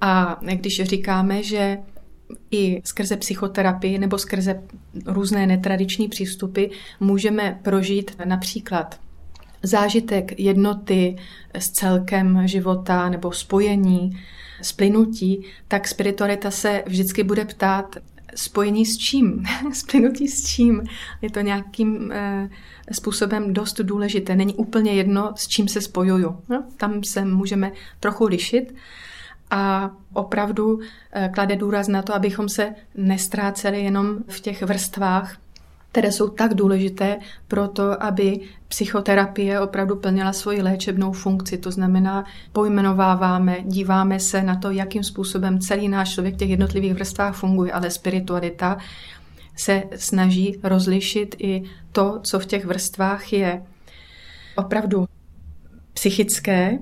a 0.00 0.40
když 0.54 0.82
říkáme, 0.82 1.42
že 1.42 1.78
i 2.50 2.82
skrze 2.84 3.16
psychoterapii 3.16 3.98
nebo 3.98 4.18
skrze 4.18 4.62
různé 5.06 5.46
netradiční 5.46 6.08
přístupy 6.08 6.64
můžeme 7.00 7.60
prožít 7.62 8.16
například 8.24 9.00
zážitek 9.62 10.40
jednoty 10.40 11.16
s 11.54 11.70
celkem 11.70 12.48
života 12.48 13.08
nebo 13.08 13.32
spojení, 13.32 14.18
splynutí, 14.62 15.44
tak 15.68 15.88
spiritualita 15.88 16.50
se 16.50 16.82
vždycky 16.86 17.22
bude 17.22 17.44
ptát, 17.44 17.96
spojení 18.34 18.86
s 18.86 18.98
čím? 18.98 19.44
Splynutí 19.72 20.28
s 20.28 20.46
čím? 20.46 20.82
Je 21.22 21.30
to 21.30 21.40
nějakým 21.40 22.12
e, 22.12 22.48
způsobem 22.92 23.52
dost 23.52 23.80
důležité. 23.80 24.36
Není 24.36 24.54
úplně 24.54 24.92
jedno, 24.92 25.32
s 25.36 25.48
čím 25.48 25.68
se 25.68 25.80
spojuju. 25.80 26.38
No, 26.48 26.64
tam 26.76 27.04
se 27.04 27.24
můžeme 27.24 27.72
trochu 28.00 28.26
lišit 28.26 28.74
a 29.50 29.90
opravdu 30.12 30.80
e, 31.12 31.28
klade 31.28 31.56
důraz 31.56 31.88
na 31.88 32.02
to, 32.02 32.14
abychom 32.14 32.48
se 32.48 32.74
nestráceli 32.94 33.84
jenom 33.84 34.18
v 34.28 34.40
těch 34.40 34.62
vrstvách 34.62 35.36
které 35.92 36.12
jsou 36.12 36.28
tak 36.28 36.54
důležité 36.54 37.18
pro 37.48 37.68
to, 37.68 38.02
aby 38.02 38.40
psychoterapie 38.70 39.60
opravdu 39.60 39.96
plnila 39.96 40.32
svoji 40.32 40.62
léčebnou 40.62 41.12
funkci. 41.12 41.58
To 41.58 41.70
znamená, 41.70 42.24
pojmenováváme, 42.52 43.56
díváme 43.64 44.20
se 44.20 44.42
na 44.42 44.56
to, 44.56 44.70
jakým 44.70 45.04
způsobem 45.04 45.58
celý 45.58 45.88
náš 45.88 46.14
člověk 46.14 46.34
v 46.34 46.38
těch 46.38 46.50
jednotlivých 46.50 46.94
vrstvách 46.94 47.34
funguje, 47.36 47.72
ale 47.72 47.90
spiritualita 47.90 48.78
se 49.56 49.82
snaží 49.96 50.58
rozlišit 50.62 51.36
i 51.38 51.62
to, 51.92 52.20
co 52.22 52.38
v 52.38 52.46
těch 52.46 52.64
vrstvách 52.64 53.32
je 53.32 53.62
opravdu 54.56 55.06
psychické 55.94 56.78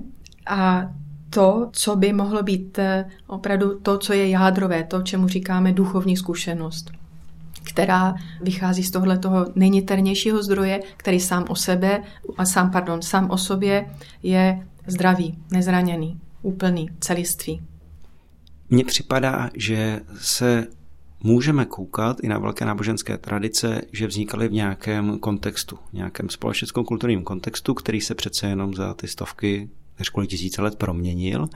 a 0.47 0.91
to, 1.29 1.69
co 1.73 1.95
by 1.95 2.13
mohlo 2.13 2.43
být 2.43 2.79
eh, 2.79 3.05
opravdu 3.27 3.79
to, 3.79 3.97
co 3.97 4.13
je 4.13 4.29
jádrové, 4.29 4.83
to, 4.83 5.01
čemu 5.01 5.27
říkáme 5.27 5.73
duchovní 5.73 6.17
zkušenost 6.17 6.91
která 7.69 8.15
vychází 8.41 8.83
z 8.83 8.91
tohle 8.91 9.17
toho 9.17 9.45
nejniternějšího 9.55 10.43
zdroje, 10.43 10.79
který 10.97 11.19
sám 11.19 11.45
o 11.49 11.55
sebe, 11.55 12.03
a 12.37 12.45
sám, 12.45 12.71
pardon, 12.71 13.01
sám 13.01 13.29
o 13.29 13.37
sobě 13.37 13.89
je 14.23 14.67
zdravý, 14.87 15.37
nezraněný, 15.51 16.19
úplný, 16.41 16.89
celistvý. 16.99 17.61
Mně 18.69 18.85
připadá, 18.85 19.49
že 19.53 20.01
se 20.17 20.67
můžeme 21.23 21.65
koukat 21.65 22.17
i 22.23 22.27
na 22.27 22.39
velké 22.39 22.65
náboženské 22.65 23.17
tradice, 23.17 23.81
že 23.91 24.07
vznikaly 24.07 24.47
v 24.47 24.53
nějakém 24.53 25.19
kontextu, 25.19 25.79
v 25.89 25.93
nějakém 25.93 26.29
společenskom 26.29 26.85
kulturním 26.85 27.23
kontextu, 27.23 27.73
který 27.73 28.01
se 28.01 28.15
přece 28.15 28.47
jenom 28.47 28.73
za 28.73 28.93
ty 28.93 29.07
stovky 29.07 29.69
takřka 29.99 30.13
kolik 30.13 30.29
tisíce 30.29 30.61
let 30.61 30.75
proměnil. 30.75 31.49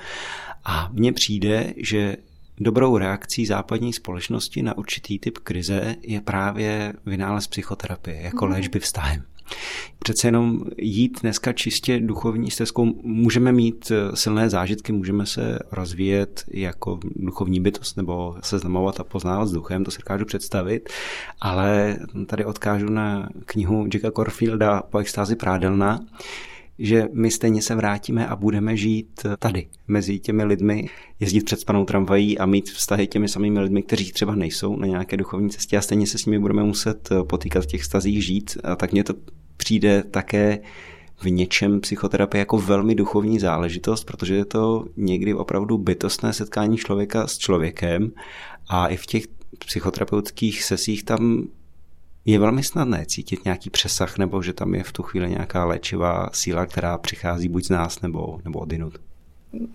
A 0.66 0.90
mně 0.92 1.14
přijde, 1.14 1.74
že 1.78 2.18
Dobrou 2.60 2.98
reakcí 2.98 3.46
západní 3.46 3.94
společnosti 3.94 4.64
na 4.64 4.78
určitý 4.78 5.20
typ 5.20 5.38
krize 5.38 5.96
je 6.02 6.22
právě 6.22 6.94
vynález 7.06 7.48
psychoterapie 7.48 8.22
jako 8.22 8.46
mhm. 8.46 8.54
léčby 8.54 8.80
vztahem. 8.80 9.24
Přece 10.00 10.28
jenom 10.28 10.62
jít 10.78 11.22
dneska 11.22 11.54
čistě 11.54 12.00
duchovní 12.00 12.52
stezkou, 12.52 12.86
můžeme 13.04 13.52
mít 13.52 13.92
eh, 13.92 14.16
silné 14.16 14.50
zážitky, 14.50 14.92
můžeme 14.92 15.26
se 15.26 15.60
rozvíjet 15.72 16.44
jako 16.52 17.00
duchovní 17.16 17.60
bytost 17.60 17.98
nebo 17.98 18.36
se 18.44 18.60
znamovat 18.60 19.00
a 19.00 19.04
poznávat 19.04 19.48
s 19.48 19.52
duchem, 19.52 19.84
to 19.84 19.92
si 19.92 19.98
dokážu 19.98 20.26
představit, 20.26 20.90
ale 21.42 21.98
tady 22.26 22.46
odkážu 22.46 22.90
na 22.90 23.30
knihu 23.46 23.88
Jacka 23.94 24.12
Corfielda 24.12 24.82
Po 24.82 24.98
extázi 24.98 25.36
prádelná, 25.36 26.00
že 26.84 27.08
my 27.14 27.32
stejně 27.32 27.62
se 27.62 27.76
vrátíme 27.76 28.28
a 28.28 28.36
budeme 28.36 28.78
žít 28.78 29.26
tady, 29.40 29.68
mezi 29.88 30.20
těmi 30.20 30.44
lidmi, 30.44 30.90
jezdit 31.20 31.46
před 31.46 31.60
spanou 31.60 31.86
tramvají 31.86 32.38
a 32.38 32.46
mít 32.46 32.70
vztahy 32.70 33.08
těmi 33.08 33.28
samými 33.28 33.60
lidmi, 33.60 33.84
kteří 33.84 34.12
třeba 34.12 34.36
nejsou 34.36 34.76
na 34.76 34.88
nějaké 34.88 35.18
duchovní 35.18 35.50
cestě 35.50 35.78
a 35.78 35.82
stejně 35.82 36.08
se 36.08 36.18
s 36.18 36.26
nimi 36.26 36.40
budeme 36.40 36.64
muset 36.64 37.10
potýkat 37.30 37.64
v 37.64 37.68
těch 37.68 37.84
stazích 37.84 38.26
žít. 38.26 38.58
A 38.64 38.76
tak 38.76 38.92
mně 38.92 39.04
to 39.04 39.14
přijde 39.58 40.04
také 40.04 40.60
v 41.22 41.26
něčem 41.26 41.82
psychoterapie 41.82 42.40
jako 42.40 42.58
velmi 42.58 42.96
duchovní 42.96 43.40
záležitost, 43.40 44.04
protože 44.04 44.36
je 44.36 44.46
to 44.46 44.86
někdy 44.98 45.34
opravdu 45.34 45.78
bytostné 45.78 46.34
setkání 46.34 46.78
člověka 46.78 47.28
s 47.28 47.38
člověkem 47.38 48.12
a 48.70 48.88
i 48.88 48.98
v 48.98 49.06
těch 49.06 49.24
psychoterapeutických 49.66 50.64
sesích 50.64 51.04
tam 51.04 51.48
je 52.26 52.40
velmi 52.40 52.64
snadné 52.64 53.06
cítit 53.06 53.46
nějaký 53.46 53.70
přesah 53.70 54.18
nebo 54.18 54.42
že 54.42 54.54
tam 54.54 54.76
je 54.76 54.84
v 54.84 54.92
tu 54.92 55.04
chvíli 55.04 55.30
nějaká 55.30 55.66
léčivá 55.66 56.30
síla, 56.34 56.66
která 56.66 56.98
přichází 56.98 57.50
buď 57.50 57.66
z 57.66 57.70
nás 57.70 58.02
nebo, 58.02 58.40
nebo 58.46 58.60
odinut. 58.60 58.94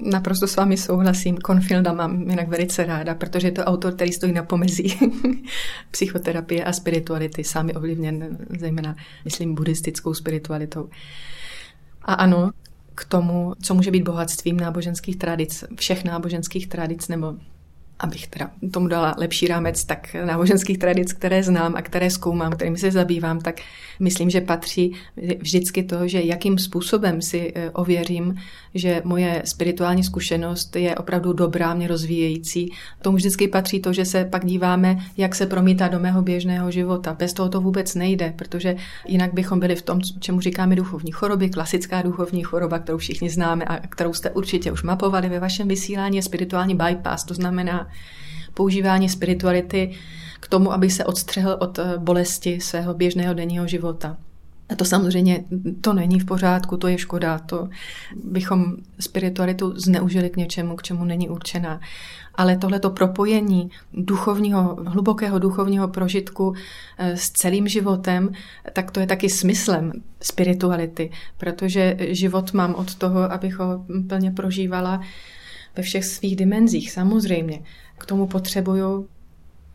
Naprosto 0.00 0.46
s 0.46 0.56
vámi 0.56 0.76
souhlasím. 0.76 1.36
Konfilda 1.36 1.92
mám 1.92 2.30
jinak 2.30 2.48
velice 2.48 2.84
ráda, 2.84 3.14
protože 3.14 3.48
je 3.48 3.52
to 3.52 3.64
autor, 3.64 3.94
který 3.94 4.12
stojí 4.12 4.32
na 4.32 4.42
pomezí 4.42 4.98
psychoterapie 5.90 6.64
a 6.64 6.72
spirituality, 6.72 7.44
sám 7.44 7.68
je 7.68 7.74
ovlivněn 7.74 8.38
zejména, 8.58 8.96
myslím, 9.24 9.54
buddhistickou 9.54 10.14
spiritualitou. 10.14 10.88
A 12.02 12.14
ano, 12.14 12.50
k 12.94 13.04
tomu, 13.04 13.54
co 13.62 13.74
může 13.74 13.90
být 13.90 14.04
bohatstvím 14.04 14.56
náboženských 14.60 15.16
tradic, 15.16 15.64
všech 15.76 16.04
náboženských 16.04 16.68
tradic 16.68 17.08
nebo 17.08 17.34
abych 17.98 18.26
teda 18.26 18.50
tomu 18.72 18.88
dala 18.88 19.14
lepší 19.18 19.46
rámec, 19.46 19.84
tak 19.84 20.14
náboženských 20.24 20.78
tradic, 20.78 21.12
které 21.12 21.42
znám 21.42 21.76
a 21.76 21.82
které 21.82 22.10
zkoumám, 22.10 22.52
kterými 22.52 22.78
se 22.78 22.90
zabývám, 22.90 23.40
tak 23.40 23.60
myslím, 24.00 24.30
že 24.30 24.40
patří 24.40 24.94
vždycky 25.38 25.82
to, 25.82 26.08
že 26.08 26.22
jakým 26.22 26.58
způsobem 26.58 27.22
si 27.22 27.52
e, 27.54 27.70
ověřím, 27.70 28.34
že 28.74 29.02
moje 29.04 29.42
spirituální 29.44 30.04
zkušenost 30.04 30.76
je 30.76 30.96
opravdu 30.96 31.32
dobrá, 31.32 31.74
mě 31.74 31.88
rozvíjející. 31.88 32.72
Tomu 33.02 33.16
vždycky 33.16 33.48
patří 33.48 33.80
to, 33.80 33.92
že 33.92 34.04
se 34.04 34.24
pak 34.24 34.44
díváme, 34.44 34.98
jak 35.16 35.34
se 35.34 35.46
promítá 35.46 35.88
do 35.88 35.98
mého 35.98 36.22
běžného 36.22 36.70
života. 36.70 37.16
Bez 37.18 37.32
toho 37.32 37.48
to 37.48 37.60
vůbec 37.60 37.94
nejde, 37.94 38.34
protože 38.36 38.76
jinak 39.06 39.34
bychom 39.34 39.60
byli 39.60 39.76
v 39.76 39.82
tom, 39.82 40.00
čemu 40.20 40.40
říkáme 40.40 40.76
duchovní 40.76 41.12
choroby, 41.12 41.50
klasická 41.50 42.02
duchovní 42.02 42.42
choroba, 42.42 42.78
kterou 42.78 42.98
všichni 42.98 43.30
známe 43.30 43.64
a 43.64 43.86
kterou 43.86 44.12
jste 44.12 44.30
určitě 44.30 44.72
už 44.72 44.82
mapovali 44.82 45.28
ve 45.28 45.40
vašem 45.40 45.68
vysílání, 45.68 46.16
je 46.16 46.22
spirituální 46.22 46.74
bypass, 46.74 47.24
to 47.24 47.34
znamená 47.34 47.87
používání 48.54 49.08
spirituality 49.08 49.94
k 50.40 50.48
tomu, 50.48 50.72
aby 50.72 50.90
se 50.90 51.04
odstřehl 51.04 51.56
od 51.60 51.78
eh, 51.78 51.94
bolesti 51.98 52.60
svého 52.60 52.94
běžného 52.94 53.34
denního 53.34 53.66
života. 53.66 54.16
A 54.68 54.74
to 54.74 54.84
samozřejmě 54.84 55.44
to 55.80 55.92
není 55.92 56.20
v 56.20 56.24
pořádku, 56.24 56.76
to 56.76 56.88
je 56.88 56.98
škoda, 56.98 57.38
to 57.38 57.68
bychom 58.24 58.76
spiritualitu 59.00 59.72
zneužili 59.80 60.30
k 60.30 60.36
něčemu, 60.36 60.76
k 60.76 60.82
čemu 60.82 61.04
není 61.04 61.28
určená. 61.28 61.80
Ale 62.34 62.56
tohleto 62.56 62.90
propojení 62.90 63.70
duchovního, 63.92 64.76
hlubokého 64.86 65.38
duchovního 65.38 65.88
prožitku 65.88 66.54
eh, 66.98 67.16
s 67.16 67.30
celým 67.30 67.68
životem, 67.68 68.30
tak 68.72 68.90
to 68.90 69.00
je 69.00 69.06
taky 69.06 69.30
smyslem 69.30 69.92
spirituality, 70.20 71.10
protože 71.36 71.96
život 71.98 72.52
mám 72.52 72.74
od 72.74 72.94
toho, 72.94 73.32
abych 73.32 73.58
ho 73.58 73.84
plně 74.08 74.30
prožívala 74.30 75.00
ve 75.78 75.82
všech 75.82 76.04
svých 76.04 76.36
dimenzích, 76.36 76.90
samozřejmě. 76.90 77.62
K 77.98 78.06
tomu 78.06 78.26
potřebuju 78.26 79.08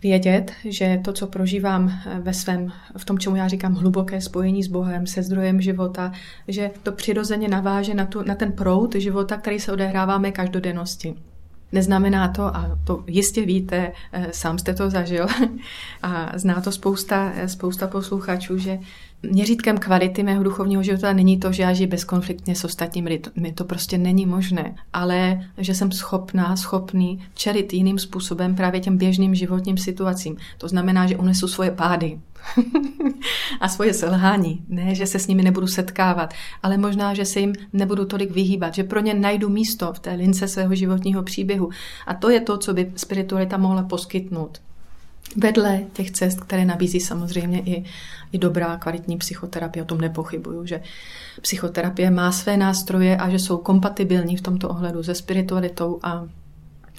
vědět, 0.01 0.51
že 0.65 0.99
to, 1.03 1.13
co 1.13 1.27
prožívám 1.27 1.89
eh, 1.89 2.19
ve 2.19 2.33
svém, 2.33 2.71
v 2.97 3.05
tom, 3.05 3.19
čemu 3.19 3.35
já 3.35 3.47
říkám 3.47 3.75
hluboké 3.75 4.21
spojení 4.21 4.63
s 4.63 4.67
Bohem, 4.67 5.07
se 5.07 5.23
zdrojem 5.23 5.61
života, 5.61 6.11
že 6.47 6.71
to 6.83 6.91
přirozeně 6.91 7.47
naváže 7.47 7.93
na, 7.93 8.05
tu, 8.05 8.23
na 8.23 8.35
ten 8.35 8.51
proud 8.51 8.95
života, 8.95 9.37
který 9.37 9.59
se 9.59 9.71
odehrává 9.71 10.17
mé 10.17 10.31
každodennosti. 10.31 11.15
Neznamená 11.71 12.27
to, 12.27 12.43
a 12.43 12.79
to 12.83 13.03
jistě 13.07 13.45
víte, 13.45 13.91
eh, 14.11 14.27
sám 14.31 14.59
jste 14.59 14.73
to 14.73 14.89
zažil 14.89 15.27
a 16.01 16.31
zná 16.35 16.61
to 16.61 16.71
spousta, 16.71 17.31
eh, 17.35 17.47
spousta 17.47 17.87
posluchačů, 17.87 18.57
že 18.57 18.79
měřítkem 19.23 19.77
kvality 19.77 20.23
mého 20.23 20.43
duchovního 20.43 20.83
života 20.83 21.13
není 21.13 21.39
to, 21.39 21.51
že 21.51 21.63
já 21.63 21.73
žiji 21.73 21.87
bezkonfliktně 21.87 22.55
s 22.55 22.63
ostatními 22.63 23.09
lidmi. 23.09 23.53
To 23.53 23.63
prostě 23.63 23.97
není 23.97 24.25
možné. 24.25 24.75
Ale 24.93 25.41
že 25.57 25.75
jsem 25.75 25.91
schopná, 25.91 26.55
schopný 26.55 27.23
čelit 27.33 27.73
jiným 27.73 27.99
způsobem 27.99 28.55
právě 28.55 28.79
těm 28.79 28.97
běžným 28.97 29.35
životním 29.35 29.77
situacím. 29.77 30.37
To 30.57 30.67
znamená, 30.67 31.07
že 31.07 31.17
unesu 31.17 31.47
svoje 31.47 31.71
pády 31.71 32.19
a 33.59 33.67
svoje 33.67 33.93
selhání. 33.93 34.63
Ne, 34.69 34.95
že 34.95 35.05
se 35.05 35.19
s 35.19 35.27
nimi 35.27 35.43
nebudu 35.43 35.67
setkávat, 35.67 36.33
ale 36.63 36.77
možná, 36.77 37.13
že 37.13 37.25
se 37.25 37.39
jim 37.39 37.53
nebudu 37.73 38.05
tolik 38.05 38.31
vyhýbat, 38.31 38.73
že 38.73 38.83
pro 38.83 38.99
ně 38.99 39.13
najdu 39.13 39.49
místo 39.49 39.93
v 39.93 39.99
té 39.99 40.13
lince 40.13 40.47
svého 40.47 40.75
životního 40.75 41.23
příběhu. 41.23 41.69
A 42.07 42.13
to 42.13 42.29
je 42.29 42.41
to, 42.41 42.57
co 42.57 42.73
by 42.73 42.91
spiritualita 42.95 43.57
mohla 43.57 43.83
poskytnout. 43.83 44.61
Vedle 45.37 45.81
těch 45.93 46.11
cest, 46.11 46.41
které 46.41 46.65
nabízí 46.65 46.99
samozřejmě 46.99 47.61
i, 47.61 47.83
i 48.31 48.37
dobrá 48.37 48.77
kvalitní 48.77 49.17
psychoterapie, 49.17 49.83
o 49.83 49.85
tom 49.85 50.01
nepochybuju, 50.01 50.65
že 50.65 50.81
psychoterapie 51.41 52.11
má 52.11 52.31
své 52.31 52.57
nástroje 52.57 53.17
a 53.17 53.29
že 53.29 53.39
jsou 53.39 53.57
kompatibilní 53.57 54.37
v 54.37 54.41
tomto 54.41 54.69
ohledu 54.69 55.03
se 55.03 55.15
spiritualitou 55.15 55.99
a 56.03 56.25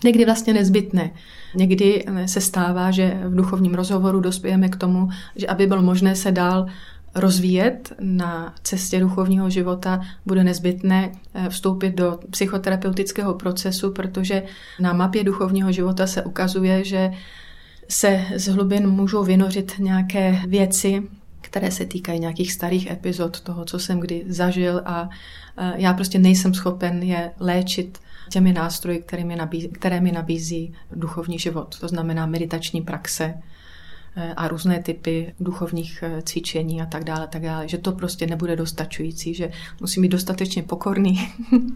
někdy 0.04 0.24
vlastně 0.24 0.52
nezbytné. 0.52 1.10
Někdy 1.54 2.04
se 2.26 2.40
stává, 2.40 2.90
že 2.90 3.20
v 3.24 3.34
duchovním 3.34 3.74
rozhovoru 3.74 4.20
dospějeme 4.20 4.68
k 4.68 4.76
tomu, 4.76 5.08
že 5.36 5.46
aby 5.46 5.66
bylo 5.66 5.82
možné 5.82 6.16
se 6.16 6.32
dál 6.32 6.66
rozvíjet 7.14 7.92
na 8.00 8.54
cestě 8.62 9.00
duchovního 9.00 9.50
života, 9.50 10.00
bude 10.26 10.44
nezbytné 10.44 11.12
eh, 11.34 11.48
vstoupit 11.48 11.94
do 11.94 12.18
psychoterapeutického 12.30 13.34
procesu, 13.34 13.92
protože 13.92 14.42
na 14.80 14.92
mapě 14.92 15.24
duchovního 15.24 15.72
života 15.72 16.06
se 16.06 16.22
ukazuje, 16.22 16.84
že 16.84 17.10
se 17.88 18.24
z 18.36 18.48
hlubin 18.48 18.90
můžou 18.90 19.24
vynořit 19.24 19.72
nějaké 19.78 20.40
věci, 20.46 21.02
které 21.40 21.70
se 21.70 21.86
týkají 21.86 22.20
nějakých 22.20 22.52
starých 22.52 22.90
epizod 22.90 23.40
toho, 23.40 23.64
co 23.64 23.78
jsem 23.78 24.00
kdy 24.00 24.24
zažil 24.28 24.82
a 24.84 25.08
já 25.74 25.94
prostě 25.94 26.18
nejsem 26.18 26.54
schopen 26.54 27.02
je 27.02 27.30
léčit 27.40 27.98
těmi 28.28 28.52
nástroji, 28.52 28.98
které 28.98 29.24
mi 29.24 29.36
nabízí, 29.36 29.68
které 29.68 30.00
mi 30.00 30.12
nabízí 30.12 30.74
duchovní 30.92 31.38
život. 31.38 31.78
To 31.80 31.88
znamená 31.88 32.26
meditační 32.26 32.82
praxe 32.82 33.34
e, 34.16 34.34
a 34.34 34.48
různé 34.48 34.82
typy 34.82 35.34
duchovních 35.40 36.02
e, 36.02 36.22
cvičení 36.22 36.82
a 36.82 36.86
tak 36.86 37.04
dále, 37.04 37.28
tak 37.28 37.42
dále, 37.42 37.68
že 37.68 37.78
to 37.78 37.92
prostě 37.92 38.26
nebude 38.26 38.56
dostačující, 38.56 39.34
že 39.34 39.50
musím 39.80 40.02
být 40.02 40.08
dostatečně 40.08 40.62
pokorný 40.62 41.28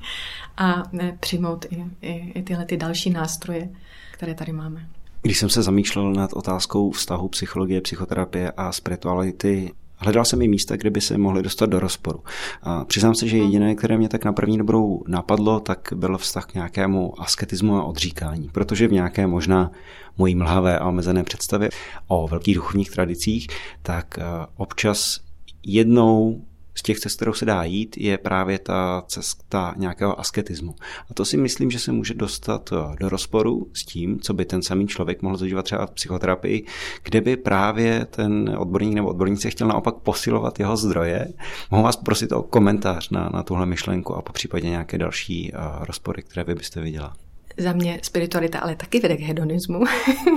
a 0.56 0.82
e, 1.00 1.12
přijmout 1.20 1.66
i, 1.70 1.84
i, 2.02 2.32
i 2.34 2.42
tyhle 2.42 2.64
ty 2.64 2.76
další 2.76 3.10
nástroje, 3.10 3.68
které 4.12 4.34
tady 4.34 4.52
máme. 4.52 4.88
Když 5.22 5.38
jsem 5.38 5.48
se 5.48 5.62
zamýšlel 5.62 6.12
nad 6.12 6.32
otázkou 6.32 6.90
vztahu 6.90 7.28
psychologie, 7.28 7.80
psychoterapie 7.80 8.52
a 8.56 8.72
spirituality, 8.72 9.72
Hledal 10.00 10.24
jsem 10.24 10.42
i 10.42 10.48
místa, 10.48 10.76
kde 10.76 10.90
by 10.90 11.00
se 11.00 11.18
mohli 11.18 11.42
dostat 11.42 11.66
do 11.66 11.80
rozporu. 11.80 12.22
A 12.62 12.84
přiznám 12.84 13.14
se, 13.14 13.28
že 13.28 13.38
jediné, 13.38 13.74
které 13.74 13.98
mě 13.98 14.08
tak 14.08 14.24
na 14.24 14.32
první 14.32 14.58
dobrou 14.58 15.02
napadlo, 15.08 15.60
tak 15.60 15.88
byl 15.94 16.18
vztah 16.18 16.46
k 16.46 16.54
nějakému 16.54 17.20
asketismu 17.20 17.76
a 17.76 17.84
odříkání. 17.84 18.50
Protože 18.52 18.88
v 18.88 18.92
nějaké 18.92 19.26
možná 19.26 19.70
mojí 20.18 20.34
mlhavé 20.34 20.78
a 20.78 20.88
omezené 20.88 21.24
představě 21.24 21.68
o 22.08 22.28
velkých 22.28 22.54
duchovních 22.54 22.90
tradicích, 22.90 23.46
tak 23.82 24.18
eh, 24.18 24.22
občas 24.56 25.20
jednou 25.66 26.44
z 26.78 26.82
těch 26.82 27.00
cest, 27.00 27.16
kterou 27.16 27.32
se 27.32 27.44
dá 27.44 27.62
jít, 27.62 27.96
je 27.98 28.18
právě 28.18 28.58
ta 28.58 29.02
cesta 29.06 29.74
nějakého 29.76 30.20
asketismu. 30.20 30.74
A 31.10 31.14
to 31.14 31.24
si 31.24 31.36
myslím, 31.36 31.70
že 31.70 31.78
se 31.78 31.92
může 31.92 32.14
dostat 32.14 32.70
eh, 32.72 32.96
do 33.00 33.08
rozporu 33.08 33.70
s 33.74 33.84
tím, 33.84 34.20
co 34.20 34.34
by 34.34 34.44
ten 34.44 34.62
samý 34.62 34.86
člověk 34.86 35.22
mohl 35.22 35.36
zažívat 35.36 35.62
třeba 35.62 35.86
v 35.86 35.90
psychoterapii, 35.90 36.66
kde 37.02 37.20
by 37.20 37.36
právě 37.36 38.04
ten 38.04 38.56
odborník 38.58 38.94
nebo 38.94 39.08
odborníci 39.08 39.50
chtěl 39.50 39.68
naopak 39.68 39.94
posilovat 39.94 40.58
jeho 40.58 40.76
zdroje. 40.76 41.28
Mohu 41.70 41.82
vás 41.82 41.96
prosit 41.96 42.32
o 42.32 42.42
komentář 42.42 43.10
na, 43.10 43.30
na 43.34 43.42
tuhle 43.42 43.66
myšlenku 43.66 44.14
a 44.14 44.22
po 44.22 44.32
případě 44.32 44.68
nějaké 44.68 44.98
další 44.98 45.52
uh, 45.52 45.84
rozpory, 45.84 46.22
které 46.22 46.44
vy 46.44 46.54
byste 46.54 46.80
viděla. 46.80 47.16
Za 47.58 47.72
mě 47.72 47.98
spiritualita 48.02 48.58
ale 48.58 48.76
taky 48.76 49.00
vede 49.00 49.16
k 49.16 49.20
hedonismu, 49.20 49.84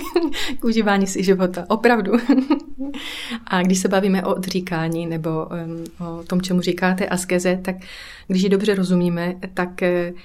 k 0.60 0.64
užívání 0.64 1.08
si 1.08 1.24
života, 1.24 1.66
opravdu. 1.68 2.12
a 3.48 3.62
když 3.62 3.80
se 3.80 3.88
bavíme 3.88 4.24
o 4.24 4.36
odříkání 4.36 5.06
nebo 5.06 5.30
um, 5.30 6.08
o 6.08 6.24
tom, 6.24 6.42
čemu 6.42 6.62
říkáte 6.62 7.08
askeze, 7.08 7.60
tak 7.62 7.76
když 8.28 8.44
ji 8.44 8.50
dobře 8.50 8.76
rozumíme, 8.76 9.36
tak 9.54 9.70
uh, 9.82 10.20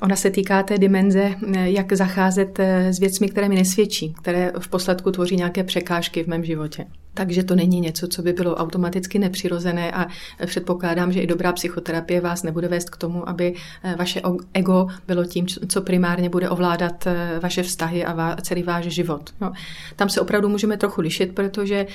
Ona 0.00 0.16
se 0.16 0.30
týká 0.30 0.62
té 0.62 0.78
dimenze, 0.78 1.34
eh, 1.56 1.70
jak 1.70 1.92
zacházet 1.92 2.58
eh, 2.58 2.92
s 2.92 2.98
věcmi, 2.98 3.28
které 3.28 3.48
mi 3.48 3.54
nesvědčí, 3.54 4.14
které 4.22 4.52
v 4.58 4.68
posledku 4.68 5.10
tvoří 5.10 5.36
nějaké 5.36 5.64
překážky 5.64 6.24
v 6.24 6.26
mém 6.26 6.44
životě. 6.44 6.86
Takže 7.14 7.44
to 7.44 7.54
není 7.54 7.80
něco, 7.80 8.08
co 8.08 8.22
by 8.22 8.32
bylo 8.32 8.54
automaticky 8.54 9.18
nepřirozené 9.18 9.92
a 9.92 10.06
předpokládám, 10.46 11.12
že 11.12 11.20
i 11.20 11.26
dobrá 11.26 11.52
psychoterapie 11.52 12.20
vás 12.20 12.42
nebude 12.42 12.68
vést 12.68 12.90
k 12.90 12.96
tomu, 12.96 13.28
aby 13.28 13.54
eh, 13.84 13.94
vaše 13.98 14.20
ego 14.54 14.86
bylo 15.06 15.24
tím, 15.24 15.46
co 15.46 15.80
primárně 15.80 16.28
bude 16.28 16.48
ovládat 16.48 17.08
vaše 17.40 17.62
vztahy 17.62 18.04
a 18.04 18.36
celý 18.42 18.62
váš 18.62 18.84
život. 18.84 19.30
No, 19.40 19.52
tam 19.96 20.08
se 20.08 20.20
opravdu 20.20 20.48
můžeme 20.48 20.76
trochu 20.76 21.00
lišit, 21.00 21.34
protože 21.34 21.86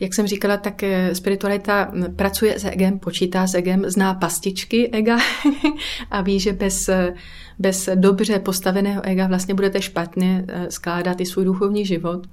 jak 0.00 0.14
jsem 0.14 0.26
říkala, 0.26 0.56
tak 0.56 0.82
eh, 0.82 1.14
spiritualita 1.14 1.92
pracuje 2.16 2.58
s 2.58 2.64
egem, 2.64 2.98
počítá 2.98 3.46
s 3.46 3.54
egem, 3.54 3.84
zná 3.90 4.14
pastičky 4.14 4.90
ega 4.90 5.18
a 6.10 6.20
ví, 6.20 6.40
že 6.40 6.52
bez, 6.52 6.88
eh, 6.88 7.14
bez 7.58 7.88
dobře 7.94 8.38
postaveného 8.38 9.02
ega 9.04 9.26
vlastně 9.26 9.54
budete 9.54 9.82
špatně 9.82 10.44
eh, 10.48 10.70
skládat 10.70 11.20
i 11.20 11.26
svůj 11.26 11.44
duchovní 11.44 11.86
život 11.86 12.26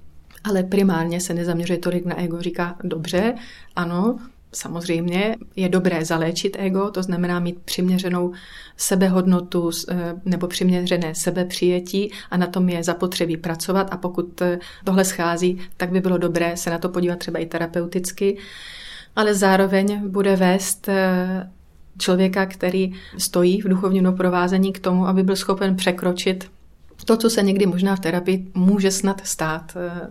ale 0.43 0.63
primárně 0.63 1.21
se 1.21 1.33
nezaměřuje 1.33 1.79
tolik 1.79 2.05
na 2.05 2.19
ego. 2.19 2.41
Říká, 2.41 2.75
dobře, 2.83 3.33
ano, 3.75 4.19
Samozřejmě 4.53 5.35
je 5.55 5.69
dobré 5.69 6.05
zaléčit 6.05 6.57
ego, 6.59 6.91
to 6.91 7.03
znamená 7.03 7.39
mít 7.39 7.59
přiměřenou 7.59 8.33
sebehodnotu 8.77 9.71
eh, 9.89 10.15
nebo 10.25 10.47
přiměřené 10.47 11.15
sebepřijetí 11.15 12.11
a 12.31 12.37
na 12.37 12.47
tom 12.47 12.69
je 12.69 12.83
zapotřebí 12.83 13.37
pracovat. 13.37 13.87
A 13.91 13.97
pokud 13.97 14.41
eh, 14.41 14.59
tohle 14.83 15.05
schází, 15.05 15.59
tak 15.77 15.91
by 15.91 16.01
bylo 16.01 16.17
dobré 16.17 16.57
se 16.57 16.69
na 16.69 16.77
to 16.77 16.89
podívat 16.89 17.19
třeba 17.19 17.39
i 17.39 17.45
terapeuticky, 17.45 18.37
ale 19.15 19.35
zároveň 19.35 20.09
bude 20.09 20.35
vést 20.35 20.89
eh, 20.89 21.49
člověka, 21.97 22.45
který 22.45 22.93
stojí 23.17 23.61
v 23.61 23.69
duchovním 23.69 24.03
doprovázení 24.03 24.73
k 24.73 24.79
tomu, 24.79 25.07
aby 25.07 25.23
byl 25.23 25.35
schopen 25.35 25.75
překročit 25.75 26.51
to, 27.03 27.17
co 27.17 27.29
se 27.29 27.43
někdy 27.43 27.65
možná 27.65 27.95
v 27.95 27.99
terapii 27.99 28.51
může 28.53 28.91
snad 28.91 29.21
stát, 29.23 29.77
eh, 29.77 30.07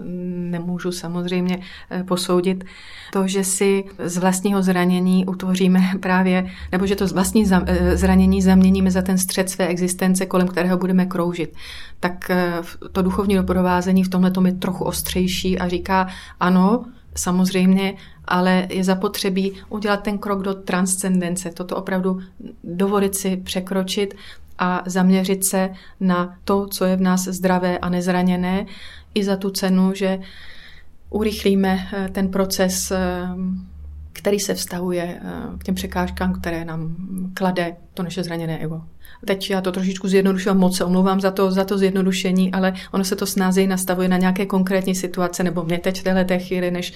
nemůžu 0.51 0.93
samozřejmě 0.93 1.59
eh, 1.91 2.05
posoudit, 2.05 2.65
to, 3.13 3.29
že 3.29 3.45
si 3.45 3.85
z 3.99 4.19
vlastního 4.19 4.63
zranění 4.63 5.27
utvoříme 5.27 5.81
právě, 6.01 6.51
nebo 6.73 6.87
že 6.87 6.97
to 6.97 7.07
z 7.07 7.13
vlastní 7.13 7.45
eh, 7.53 7.97
zranění 7.97 8.43
zaměníme 8.43 8.91
za 8.91 9.03
ten 9.03 9.19
střed 9.19 9.51
své 9.51 9.67
existence, 9.67 10.27
kolem 10.27 10.49
kterého 10.49 10.79
budeme 10.79 11.07
kroužit. 11.07 11.55
Tak 12.01 12.31
to 12.93 13.03
duchovní 13.03 13.35
doprovázení 13.35 14.05
v 14.05 14.09
tomhle 14.09 14.33
je 14.47 14.53
trochu 14.53 14.85
ostřejší 14.85 15.59
a 15.59 15.69
říká, 15.69 16.09
ano, 16.41 16.85
samozřejmě, 17.15 17.95
ale 18.25 18.67
je 18.71 18.85
zapotřebí 18.85 19.53
udělat 19.69 20.03
ten 20.03 20.19
krok 20.19 20.43
do 20.43 20.55
transcendence, 20.55 21.51
toto 21.51 21.77
opravdu 21.77 22.21
dovolit 22.65 23.15
si 23.15 23.37
překročit 23.37 24.15
a 24.63 24.83
zaměřit 24.87 25.45
se 25.45 25.71
na 26.01 26.37
to, 26.45 26.67
co 26.67 26.85
je 26.85 26.97
v 26.97 27.01
nás 27.01 27.25
zdravé 27.25 27.79
a 27.79 27.89
nezraněné, 27.89 28.67
i 29.15 29.25
za 29.25 29.37
tu 29.37 29.51
cenu, 29.51 29.95
že 29.95 30.19
urychlíme 31.11 31.89
eh, 31.93 32.09
ten 32.13 32.29
proces, 32.29 32.91
eh, 32.91 32.99
který 34.13 34.41
se 34.41 34.55
vztahuje 34.55 35.21
eh, 35.23 35.59
k 35.59 35.65
těm 35.65 35.75
překážkám, 35.75 36.33
které 36.33 36.65
nám 36.65 36.97
klade 37.35 37.77
to 37.95 38.03
naše 38.03 38.25
zraněné 38.25 38.59
ego. 38.63 38.83
Teď 39.27 39.51
já 39.51 39.61
to 39.61 39.73
trošičku 39.73 40.09
zjednodušuji, 40.09 40.55
moc 40.55 40.77
se 40.77 40.85
omlouvám 40.85 41.21
za 41.21 41.31
to, 41.31 41.51
za 41.51 41.65
to 41.65 41.79
zjednodušení, 41.79 42.53
ale 42.53 42.75
ono 42.93 43.05
se 43.05 43.17
to 43.17 43.27
snázeji 43.27 43.67
nastavuje 43.67 44.09
na 44.09 44.17
nějaké 44.17 44.47
konkrétní 44.47 44.95
situace, 44.95 45.43
nebo 45.43 45.65
mě 45.65 45.79
teď 45.79 46.01
v 46.01 46.03
této 46.03 46.39
chvíli, 46.39 46.71
než 46.71 46.93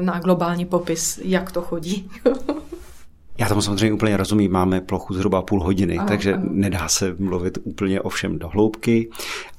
na 0.00 0.20
globální 0.20 0.64
popis, 0.64 1.20
jak 1.24 1.52
to 1.52 1.62
chodí. 1.62 2.10
Já 3.38 3.48
tomu 3.48 3.62
samozřejmě 3.62 3.92
úplně 3.92 4.16
rozumím, 4.16 4.52
máme 4.52 4.80
plochu 4.80 5.14
zhruba 5.14 5.42
půl 5.42 5.62
hodiny, 5.62 5.98
ano, 5.98 6.08
takže 6.08 6.34
ano. 6.34 6.44
nedá 6.50 6.88
se 6.88 7.16
mluvit 7.18 7.58
úplně 7.62 8.00
o 8.00 8.08
všem 8.08 8.38
do 8.38 8.48
hloubky. 8.48 9.10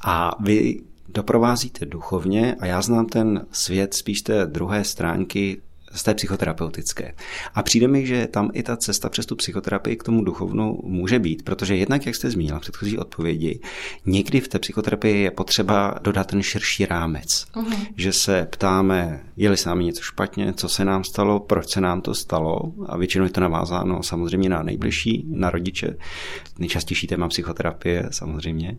A 0.06 0.36
vy 0.40 0.82
doprovázíte 1.10 1.86
duchovně 1.86 2.56
a 2.60 2.66
já 2.66 2.82
znám 2.82 3.06
ten 3.06 3.46
svět 3.52 3.94
spíš 3.94 4.22
té 4.22 4.46
druhé 4.46 4.84
stránky 4.84 5.62
z 5.94 6.04
té 6.04 6.14
psychoterapeutické. 6.14 7.14
A 7.56 7.64
přijde 7.64 7.88
mi, 7.88 8.06
že 8.06 8.28
tam 8.28 8.50
i 8.54 8.64
ta 8.64 8.78
cesta 8.78 9.10
přes 9.10 9.26
tu 9.26 9.36
psychoterapii 9.36 9.96
k 9.96 10.04
tomu 10.04 10.24
duchovnu 10.24 10.80
může 10.84 11.20
být, 11.20 11.44
protože 11.44 11.76
jednak, 11.76 12.06
jak 12.06 12.16
jste 12.16 12.30
zmínila 12.30 12.60
v 12.60 12.62
předchozí 12.62 12.98
odpovědi, 12.98 13.60
někdy 14.06 14.40
v 14.40 14.48
té 14.48 14.60
psychoterapii 14.60 15.24
je 15.24 15.32
potřeba 15.32 15.96
dodat 16.04 16.28
ten 16.28 16.44
širší 16.44 16.86
rámec. 16.86 17.46
Uh-huh. 17.54 17.88
Že 17.96 18.14
se 18.14 18.48
ptáme, 18.52 19.24
je-li 19.38 19.58
s 19.58 19.66
námi 19.66 19.84
něco 19.84 20.02
špatně, 20.02 20.54
co 20.54 20.70
se 20.70 20.86
nám 20.86 21.04
stalo, 21.04 21.40
proč 21.40 21.70
se 21.70 21.82
nám 21.82 22.02
to 22.02 22.16
stalo 22.16 22.74
a 22.86 22.98
většinou 22.98 23.26
je 23.26 23.32
to 23.32 23.42
navázáno 23.42 24.04
samozřejmě 24.04 24.50
na 24.50 24.64
nejbližší, 24.64 25.26
na 25.28 25.50
rodiče. 25.50 25.98
Nejčastější 26.60 27.08
téma 27.08 27.28
psychoterapie 27.28 28.08
samozřejmě. 28.12 28.78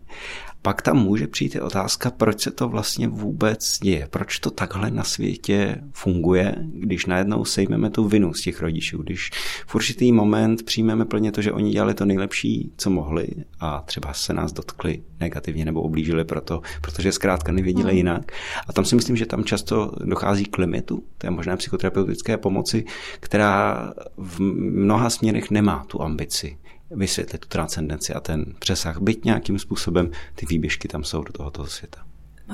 Pak 0.65 0.81
tam 0.81 0.97
může 0.97 1.27
přijít 1.27 1.55
i 1.55 1.61
otázka, 1.61 2.11
proč 2.11 2.41
se 2.41 2.51
to 2.51 2.69
vlastně 2.69 3.07
vůbec 3.07 3.79
děje, 3.81 4.07
proč 4.09 4.39
to 4.39 4.51
takhle 4.51 4.91
na 4.91 5.03
světě 5.03 5.81
funguje, 5.93 6.55
když 6.73 7.05
najednou 7.05 7.45
sejmeme 7.45 7.89
tu 7.89 8.07
vinu 8.07 8.33
z 8.33 8.41
těch 8.41 8.61
rodičů, 8.61 9.03
když 9.03 9.31
v 9.67 9.75
určitý 9.75 10.11
moment 10.11 10.63
přijmeme 10.63 11.05
plně 11.05 11.31
to, 11.31 11.41
že 11.41 11.51
oni 11.51 11.71
dělali 11.71 11.93
to 11.93 12.05
nejlepší, 12.05 12.71
co 12.77 12.89
mohli 12.89 13.27
a 13.59 13.81
třeba 13.81 14.13
se 14.13 14.33
nás 14.33 14.53
dotkli 14.53 15.03
negativně 15.19 15.65
nebo 15.65 15.81
oblížili 15.81 16.25
proto, 16.25 16.61
protože 16.81 17.11
zkrátka 17.11 17.51
nevěděli 17.51 17.89
hmm. 17.89 17.97
jinak. 17.97 18.31
A 18.67 18.73
tam 18.73 18.85
si 18.85 18.95
myslím, 18.95 19.15
že 19.15 19.25
tam 19.25 19.43
často 19.43 19.91
dochází 20.03 20.45
k 20.45 20.57
limitu 20.57 21.03
té 21.17 21.29
možné 21.29 21.57
psychoterapeutické 21.57 22.37
pomoci, 22.37 22.85
která 23.19 23.93
v 24.17 24.39
mnoha 24.39 25.09
směrech 25.09 25.51
nemá 25.51 25.85
tu 25.87 26.01
ambici 26.01 26.57
vysvětlit 26.95 27.39
tu 27.39 27.47
transcendenci 27.47 28.13
a 28.13 28.19
ten 28.19 28.45
přesah, 28.59 29.01
byť 29.01 29.25
nějakým 29.25 29.59
způsobem 29.59 30.11
ty 30.35 30.45
výběžky 30.45 30.87
tam 30.87 31.03
jsou 31.03 31.23
do 31.23 31.33
tohoto 31.33 31.65
světa. 31.65 31.99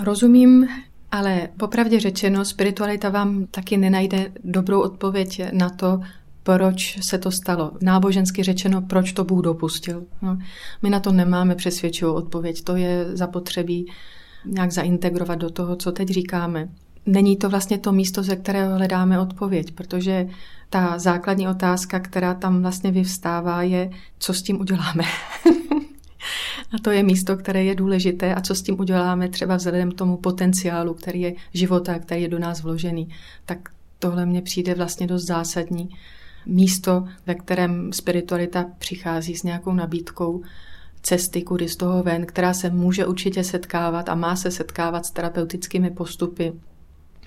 Rozumím, 0.04 0.68
ale 1.12 1.50
popravdě 1.58 2.00
řečeno, 2.00 2.46
spiritualita 2.46 3.10
vám 3.10 3.46
taky 3.46 3.78
nenajde 3.78 4.32
dobrou 4.44 4.82
odpověď 4.82 5.42
na 5.52 5.70
to, 5.70 6.00
proč 6.44 6.98
se 7.02 7.18
to 7.18 7.32
stalo. 7.32 7.72
Nábožensky 7.82 8.44
řečeno, 8.44 8.82
proč 8.82 9.14
to 9.14 9.24
Bůh 9.24 9.44
dopustil. 9.44 10.04
No, 10.22 10.38
my 10.82 10.90
na 10.90 11.00
to 11.00 11.12
nemáme 11.12 11.56
přesvědčivou 11.56 12.14
odpověď. 12.14 12.64
To 12.64 12.76
je 12.76 13.18
zapotřebí 13.18 13.92
nějak 14.46 14.72
zaintegrovat 14.72 15.40
do 15.40 15.50
toho, 15.50 15.76
co 15.76 15.92
teď 15.92 16.08
říkáme. 16.10 16.70
Není 17.06 17.38
to 17.38 17.50
vlastně 17.50 17.78
to 17.78 17.92
místo, 17.92 18.24
ze 18.24 18.36
kterého 18.36 18.76
hledáme 18.76 19.20
odpověď, 19.20 19.72
protože 19.72 20.28
ta 20.72 21.00
základní 21.00 21.48
otázka, 21.48 22.00
která 22.00 22.34
tam 22.34 22.62
vlastně 22.62 22.92
vyvstává, 22.92 23.62
je, 23.62 23.90
co 24.20 24.34
s 24.34 24.42
tím 24.42 24.62
uděláme. 24.62 25.04
a 26.74 26.78
to 26.82 26.92
je 26.92 27.04
místo, 27.04 27.38
které 27.38 27.64
je 27.64 27.76
důležité 27.76 28.36
a 28.36 28.42
co 28.42 28.56
s 28.56 28.62
tím 28.62 28.80
uděláme 28.80 29.30
třeba 29.30 29.56
vzhledem 29.56 29.92
k 29.92 29.98
tomu 29.98 30.18
potenciálu, 30.18 30.94
který 30.94 31.22
je 31.22 31.34
života, 31.54 32.00
který 32.00 32.22
je 32.22 32.28
do 32.28 32.40
nás 32.40 32.62
vložený. 32.62 33.10
Tak 33.46 33.70
tohle 34.00 34.26
mně 34.26 34.42
přijde 34.42 34.76
vlastně 34.76 35.08
dost 35.08 35.26
zásadní. 35.26 35.90
Místo, 36.46 37.08
ve 37.28 37.36
kterém 37.36 37.94
spiritualita 37.94 38.66
přichází 38.78 39.36
s 39.36 39.44
nějakou 39.44 39.74
nabídkou 39.74 40.42
cesty, 41.02 41.42
kudy 41.42 41.70
z 41.70 41.76
toho 41.76 42.04
ven, 42.04 42.26
která 42.26 42.54
se 42.54 42.70
může 42.70 43.06
určitě 43.06 43.44
setkávat 43.44 44.10
a 44.10 44.16
má 44.16 44.36
se 44.36 44.52
setkávat 44.52 45.06
s 45.06 45.12
terapeutickými 45.12 45.90
postupy, 45.90 46.54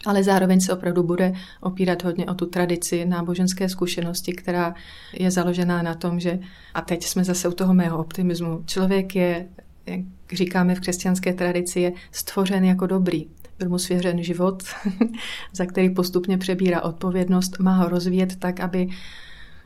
ale 0.07 0.25
zároveň 0.25 0.61
se 0.61 0.73
opravdu 0.73 1.03
bude 1.03 1.33
opírat 1.61 2.05
hodně 2.05 2.27
o 2.27 2.35
tu 2.35 2.47
tradici 2.47 3.05
náboženské 3.05 3.69
zkušenosti, 3.69 4.33
která 4.33 4.75
je 5.13 5.31
založená 5.31 5.83
na 5.83 5.95
tom, 5.95 6.21
že, 6.21 6.39
a 6.75 6.81
teď 6.81 7.05
jsme 7.05 7.25
zase 7.25 7.49
u 7.49 7.53
toho 7.53 7.75
mého 7.75 7.99
optimismu, 7.99 8.63
člověk 8.67 9.17
je, 9.17 9.47
jak 9.87 10.01
říkáme 10.33 10.75
v 10.75 10.81
křesťanské 10.81 11.33
tradici, 11.33 11.81
je 11.81 11.93
stvořen 12.13 12.65
jako 12.65 12.87
dobrý. 12.87 13.27
Byl 13.59 13.69
mu 13.69 13.79
svěřen 13.79 14.23
život, 14.23 14.63
za 15.53 15.67
který 15.67 15.91
postupně 15.91 16.39
přebírá 16.39 16.83
odpovědnost, 16.83 17.59
má 17.59 17.77
ho 17.77 17.89
rozvíjet 17.89 18.37
tak, 18.37 18.61
aby 18.61 18.89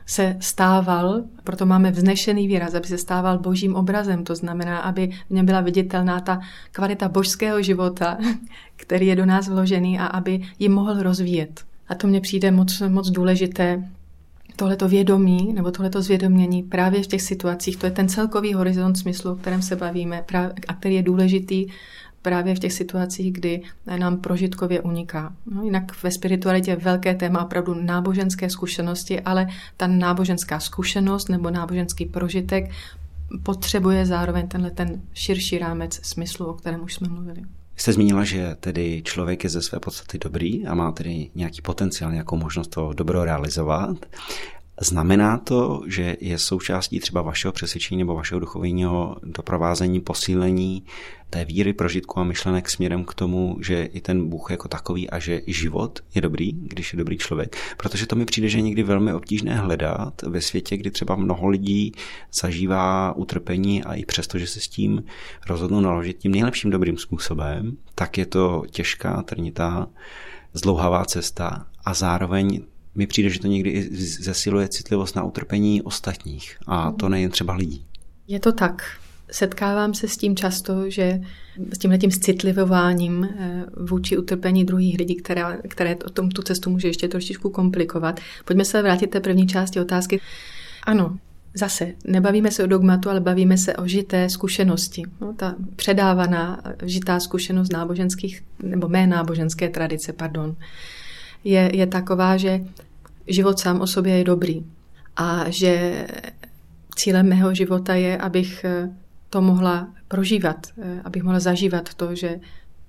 se 0.09 0.37
stával, 0.39 1.23
proto 1.43 1.65
máme 1.65 1.91
vznešený 1.91 2.47
výraz, 2.47 2.73
aby 2.73 2.87
se 2.87 2.97
stával 2.97 3.39
božím 3.39 3.75
obrazem, 3.75 4.23
to 4.23 4.35
znamená, 4.35 4.79
aby 4.79 5.11
v 5.29 5.33
něm 5.33 5.45
byla 5.45 5.61
viditelná 5.61 6.19
ta 6.19 6.39
kvalita 6.71 7.09
božského 7.09 7.61
života, 7.61 8.17
který 8.75 9.07
je 9.07 9.15
do 9.15 9.25
nás 9.25 9.49
vložený 9.49 9.99
a 9.99 10.05
aby 10.05 10.41
ji 10.59 10.69
mohl 10.69 11.03
rozvíjet. 11.03 11.61
A 11.87 11.95
to 11.95 12.07
mně 12.07 12.21
přijde 12.21 12.51
moc, 12.51 12.81
moc 12.87 13.09
důležité, 13.09 13.89
tohleto 14.55 14.87
vědomí 14.87 15.53
nebo 15.53 15.71
tohleto 15.71 16.01
zvědomění 16.01 16.63
právě 16.63 17.03
v 17.03 17.07
těch 17.07 17.21
situacích, 17.21 17.77
to 17.77 17.85
je 17.85 17.91
ten 17.91 18.09
celkový 18.09 18.53
horizont 18.53 18.95
smyslu, 18.95 19.31
o 19.31 19.35
kterém 19.35 19.61
se 19.61 19.75
bavíme 19.75 20.23
a 20.67 20.73
který 20.73 20.95
je 20.95 21.03
důležitý 21.03 21.67
právě 22.21 22.55
v 22.55 22.59
těch 22.59 22.73
situacích, 22.73 23.33
kdy 23.33 23.61
nám 23.99 24.17
prožitkově 24.17 24.81
uniká. 24.81 25.33
No, 25.45 25.63
jinak 25.63 26.03
ve 26.03 26.11
spiritualitě 26.11 26.71
je 26.71 26.75
velké 26.75 27.15
téma 27.15 27.43
opravdu 27.43 27.73
náboženské 27.73 28.49
zkušenosti, 28.49 29.21
ale 29.21 29.47
ta 29.77 29.87
náboženská 29.87 30.59
zkušenost 30.59 31.29
nebo 31.29 31.49
náboženský 31.49 32.05
prožitek 32.05 32.71
potřebuje 33.43 34.05
zároveň 34.05 34.47
tenhle 34.47 34.71
ten 34.71 35.01
širší 35.13 35.57
rámec 35.57 35.99
smyslu, 36.03 36.45
o 36.45 36.53
kterém 36.53 36.83
už 36.83 36.93
jsme 36.93 37.09
mluvili. 37.09 37.41
Jste 37.75 37.93
zmínila, 37.93 38.23
že 38.23 38.55
tedy 38.59 39.01
člověk 39.05 39.43
je 39.43 39.49
ze 39.49 39.61
své 39.61 39.79
podstaty 39.79 40.17
dobrý 40.17 40.67
a 40.67 40.75
má 40.75 40.91
tedy 40.91 41.29
nějaký 41.35 41.61
potenciál, 41.61 42.11
nějakou 42.11 42.35
možnost 42.35 42.67
to 42.67 42.93
dobro 42.93 43.25
realizovat. 43.25 43.97
Znamená 44.81 45.37
to, 45.37 45.81
že 45.87 46.17
je 46.19 46.39
součástí 46.39 46.99
třeba 46.99 47.21
vašeho 47.21 47.51
přesvědčení 47.51 47.97
nebo 47.97 48.15
vašeho 48.15 48.39
duchovního 48.39 49.15
doprovázení, 49.23 49.99
posílení 50.01 50.83
té 51.29 51.45
víry, 51.45 51.73
prožitku 51.73 52.19
a 52.19 52.23
myšlenek 52.23 52.69
směrem 52.69 53.05
k 53.05 53.13
tomu, 53.13 53.57
že 53.61 53.83
i 53.83 54.01
ten 54.01 54.29
Bůh 54.29 54.51
jako 54.51 54.67
takový 54.67 55.09
a 55.09 55.19
že 55.19 55.41
život 55.47 55.99
je 56.15 56.21
dobrý, 56.21 56.51
když 56.51 56.93
je 56.93 56.97
dobrý 56.97 57.17
člověk. 57.17 57.57
Protože 57.77 58.07
to 58.07 58.15
mi 58.15 58.25
přijde, 58.25 58.49
že 58.49 58.61
někdy 58.61 58.83
velmi 58.83 59.13
obtížné 59.13 59.55
hledat 59.55 60.21
ve 60.21 60.41
světě, 60.41 60.77
kdy 60.77 60.91
třeba 60.91 61.15
mnoho 61.15 61.47
lidí 61.47 61.91
zažívá 62.33 63.13
utrpení 63.15 63.83
a 63.83 63.93
i 63.93 64.05
přesto, 64.05 64.37
že 64.37 64.47
se 64.47 64.59
s 64.59 64.67
tím 64.67 65.03
rozhodnou 65.47 65.79
naložit 65.79 66.17
tím 66.17 66.31
nejlepším 66.31 66.71
dobrým 66.71 66.97
způsobem, 66.97 67.77
tak 67.95 68.17
je 68.17 68.25
to 68.25 68.63
těžká, 68.71 69.23
trnitá, 69.23 69.87
zdlouhavá 70.53 71.05
cesta 71.05 71.67
a 71.85 71.93
zároveň 71.93 72.61
mi 72.99 73.07
přijde, 73.07 73.29
že 73.29 73.39
to 73.39 73.47
někdy 73.47 73.69
i 73.69 73.95
zesiluje 74.05 74.67
citlivost 74.67 75.15
na 75.15 75.23
utrpení 75.23 75.81
ostatních 75.81 76.57
a 76.67 76.91
to 76.91 77.09
nejen 77.09 77.31
třeba 77.31 77.53
lidí. 77.53 77.85
Je 78.27 78.39
to 78.39 78.51
tak. 78.51 78.83
Setkávám 79.31 79.93
se 79.93 80.07
s 80.07 80.17
tím 80.17 80.35
často, 80.35 80.89
že 80.89 81.21
s 81.73 81.77
tím 81.77 81.91
letím 81.91 82.11
citlivováním 82.11 83.23
eh, 83.23 83.65
vůči 83.89 84.17
utrpení 84.17 84.65
druhých 84.65 84.97
lidí, 84.99 85.15
která, 85.15 85.57
které 85.67 85.95
tom, 85.95 86.29
tu 86.29 86.41
cestu 86.41 86.69
může 86.69 86.87
ještě 86.87 87.07
trošičku 87.07 87.49
komplikovat. 87.49 88.19
Pojďme 88.45 88.65
se 88.65 88.81
vrátit 88.81 89.07
té 89.07 89.19
první 89.19 89.47
části 89.47 89.79
otázky. 89.79 90.21
Ano, 90.83 91.17
Zase, 91.53 91.93
nebavíme 92.05 92.51
se 92.51 92.63
o 92.63 92.67
dogmatu, 92.67 93.09
ale 93.09 93.19
bavíme 93.19 93.57
se 93.57 93.75
o 93.75 93.87
žité 93.87 94.29
zkušenosti. 94.29 95.03
No, 95.21 95.33
ta 95.33 95.55
předávaná 95.75 96.61
žitá 96.83 97.19
zkušenost 97.19 97.73
náboženských, 97.73 98.43
nebo 98.63 98.87
mé 98.87 99.07
náboženské 99.07 99.69
tradice, 99.69 100.13
pardon, 100.13 100.55
je, 101.43 101.71
je 101.73 101.87
taková, 101.87 102.37
že 102.37 102.61
život 103.29 103.59
sám 103.59 103.81
o 103.81 103.87
sobě 103.87 104.17
je 104.17 104.23
dobrý. 104.23 104.65
A 105.15 105.49
že 105.49 106.05
cílem 106.95 107.29
mého 107.29 107.53
života 107.53 107.95
je, 107.95 108.17
abych 108.17 108.63
eh, 108.63 108.89
to 109.29 109.41
mohla 109.41 109.93
prožívat, 110.07 110.67
eh, 110.81 111.01
abych 111.03 111.23
mohla 111.23 111.39
zažívat 111.39 111.93
to, 111.93 112.15
že 112.15 112.39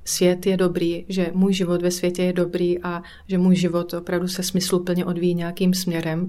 svět 0.05 0.47
je 0.47 0.57
dobrý, 0.57 1.05
že 1.09 1.31
můj 1.35 1.53
život 1.53 1.83
ve 1.83 1.91
světě 1.91 2.23
je 2.23 2.33
dobrý 2.33 2.83
a 2.83 3.03
že 3.29 3.39
můj 3.39 3.57
život 3.57 3.95
opravdu 3.95 4.29
se 4.29 4.43
smysluplně 4.43 5.05
odvíjí 5.05 5.35
nějakým 5.35 5.75
směrem 5.75 6.29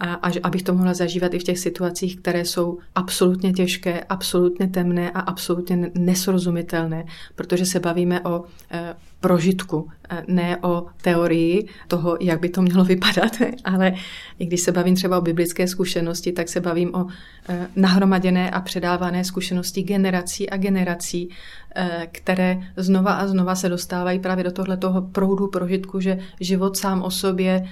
a, 0.00 0.14
a 0.14 0.30
abych 0.42 0.62
to 0.62 0.74
mohla 0.74 0.94
zažívat 0.94 1.34
i 1.34 1.38
v 1.38 1.42
těch 1.42 1.58
situacích, 1.58 2.16
které 2.16 2.44
jsou 2.44 2.78
absolutně 2.94 3.52
těžké, 3.52 4.04
absolutně 4.04 4.68
temné 4.68 5.10
a 5.10 5.20
absolutně 5.20 5.90
nesrozumitelné, 5.94 7.04
protože 7.34 7.66
se 7.66 7.80
bavíme 7.80 8.20
o 8.20 8.44
e, 8.70 8.94
prožitku, 9.20 9.88
e, 10.10 10.24
ne 10.28 10.56
o 10.62 10.86
teorii 11.02 11.68
toho, 11.88 12.16
jak 12.20 12.40
by 12.40 12.48
to 12.48 12.62
mělo 12.62 12.84
vypadat, 12.84 13.32
ale 13.64 13.94
i 14.38 14.46
když 14.46 14.60
se 14.60 14.72
bavím 14.72 14.94
třeba 14.94 15.18
o 15.18 15.20
biblické 15.20 15.68
zkušenosti, 15.68 16.32
tak 16.32 16.48
se 16.48 16.60
bavím 16.60 16.94
o 16.94 17.06
e, 17.48 17.68
nahromaděné 17.76 18.50
a 18.50 18.60
předávané 18.60 19.24
zkušenosti 19.24 19.82
generací 19.82 20.50
a 20.50 20.56
generací, 20.56 21.28
e, 21.76 22.08
které 22.12 22.58
znova 22.76 23.12
a 23.12 23.26
znova 23.26 23.54
se 23.54 23.68
dostávají 23.68 24.18
právě 24.18 24.44
do 24.44 24.52
tohle 24.52 24.78
proudu 25.12 25.46
prožitku, 25.46 26.00
že 26.00 26.18
život 26.40 26.76
sám 26.76 27.02
o 27.02 27.10
sobě 27.10 27.68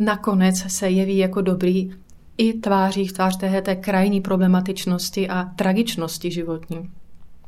nakonec 0.00 0.72
se 0.72 0.90
jeví 0.90 1.18
jako 1.18 1.40
dobrý 1.40 1.90
i 2.38 2.52
tváří 2.52 3.06
v 3.06 3.12
tvář 3.12 3.36
té, 3.36 3.62
té 3.62 3.76
krajní 3.76 4.20
problematičnosti 4.20 5.28
a 5.28 5.44
tragičnosti 5.44 6.30
životní. 6.30 6.90